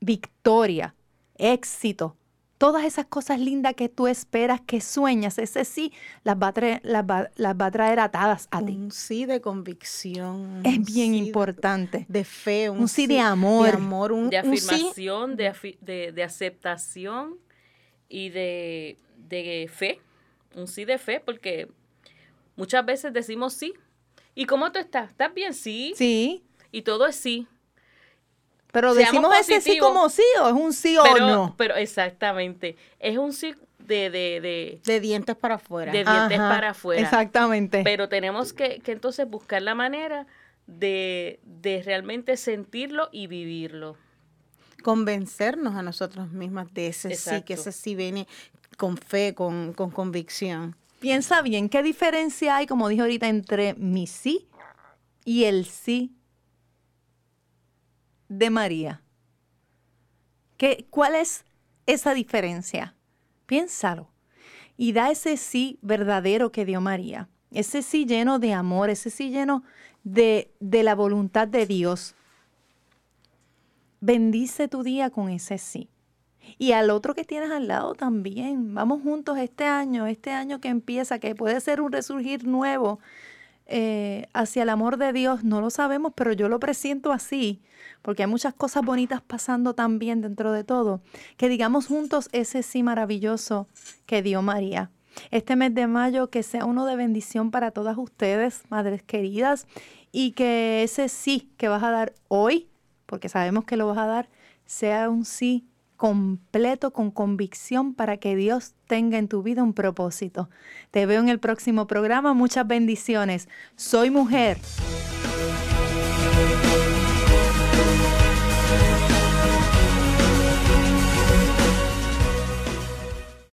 [0.01, 0.97] victoria,
[1.37, 2.17] éxito,
[2.59, 5.93] todas esas cosas lindas que tú esperas, que sueñas, ese sí
[6.25, 8.73] las va a traer, las va, a traer atadas a ti.
[8.73, 10.61] Un sí de convicción.
[10.65, 12.05] Es bien importante.
[12.09, 13.69] De, fe, un, sí, de amor.
[13.69, 17.37] De, amor, un, de afirmación, de, de aceptación
[18.09, 18.99] y de,
[19.33, 20.01] de fe,
[20.55, 21.69] un sí de fe, porque
[22.57, 23.75] muchas veces decimos sí.
[24.35, 25.11] ¿Y cómo tú estás?
[25.11, 25.55] ¿Estás bien?
[25.55, 25.93] Sí.
[25.97, 26.45] Sí.
[26.71, 27.47] Y todo es sí.
[28.73, 31.55] Pero decimos ese sí como sí o es un sí o no.
[31.59, 32.77] Pero exactamente.
[32.99, 35.93] Es un sí de, de, de, dientes para afuera.
[35.93, 37.03] De dientes para afuera.
[37.03, 37.83] Exactamente.
[37.85, 40.27] Pero tenemos que, que entonces buscar la manera
[40.67, 43.97] de, de realmente sentirlo y vivirlo
[44.83, 48.27] convencernos a nosotros mismas de ese sí, que ese sí viene
[48.77, 50.77] con fe, con, convicción.
[51.01, 54.49] Piensa bien, ¿qué diferencia hay, como dije ahorita, entre mi sí
[55.25, 56.15] y el sí
[58.29, 59.03] de María?
[60.57, 61.45] ¿Qué, ¿Cuál es
[61.87, 62.95] esa diferencia?
[63.47, 64.09] Piénsalo.
[64.77, 67.29] Y da ese sí verdadero que dio María.
[67.51, 69.65] Ese sí lleno de amor, ese sí lleno
[70.05, 72.15] de, de la voluntad de Dios.
[74.01, 75.92] Bendice tu día con ese sí
[76.59, 78.75] y al otro que tienes al lado también.
[78.75, 83.01] Vamos juntos este año, este año que empieza, que puede ser un resurgir nuevo
[83.67, 85.45] eh, hacia el amor de Dios.
[85.45, 87.63] No lo sabemos, pero yo lo presiento así,
[88.03, 91.01] porque hay muchas cosas bonitas pasando también dentro de todo.
[91.37, 93.69] Que digamos juntos ese sí maravilloso
[94.07, 94.91] que dio María.
[95.31, 99.67] Este mes de mayo que sea uno de bendición para todas ustedes, madres queridas,
[100.11, 102.69] y que ese sí que vas a dar hoy,
[103.07, 104.29] porque sabemos que lo vas a dar,
[104.65, 105.67] sea un sí
[106.03, 110.51] completo con convicción para que Dios tenga en tu vida un propósito.
[110.91, 112.35] Te veo en el próximo programa.
[112.35, 113.49] Muchas bendiciones.
[113.77, 114.59] Soy mujer.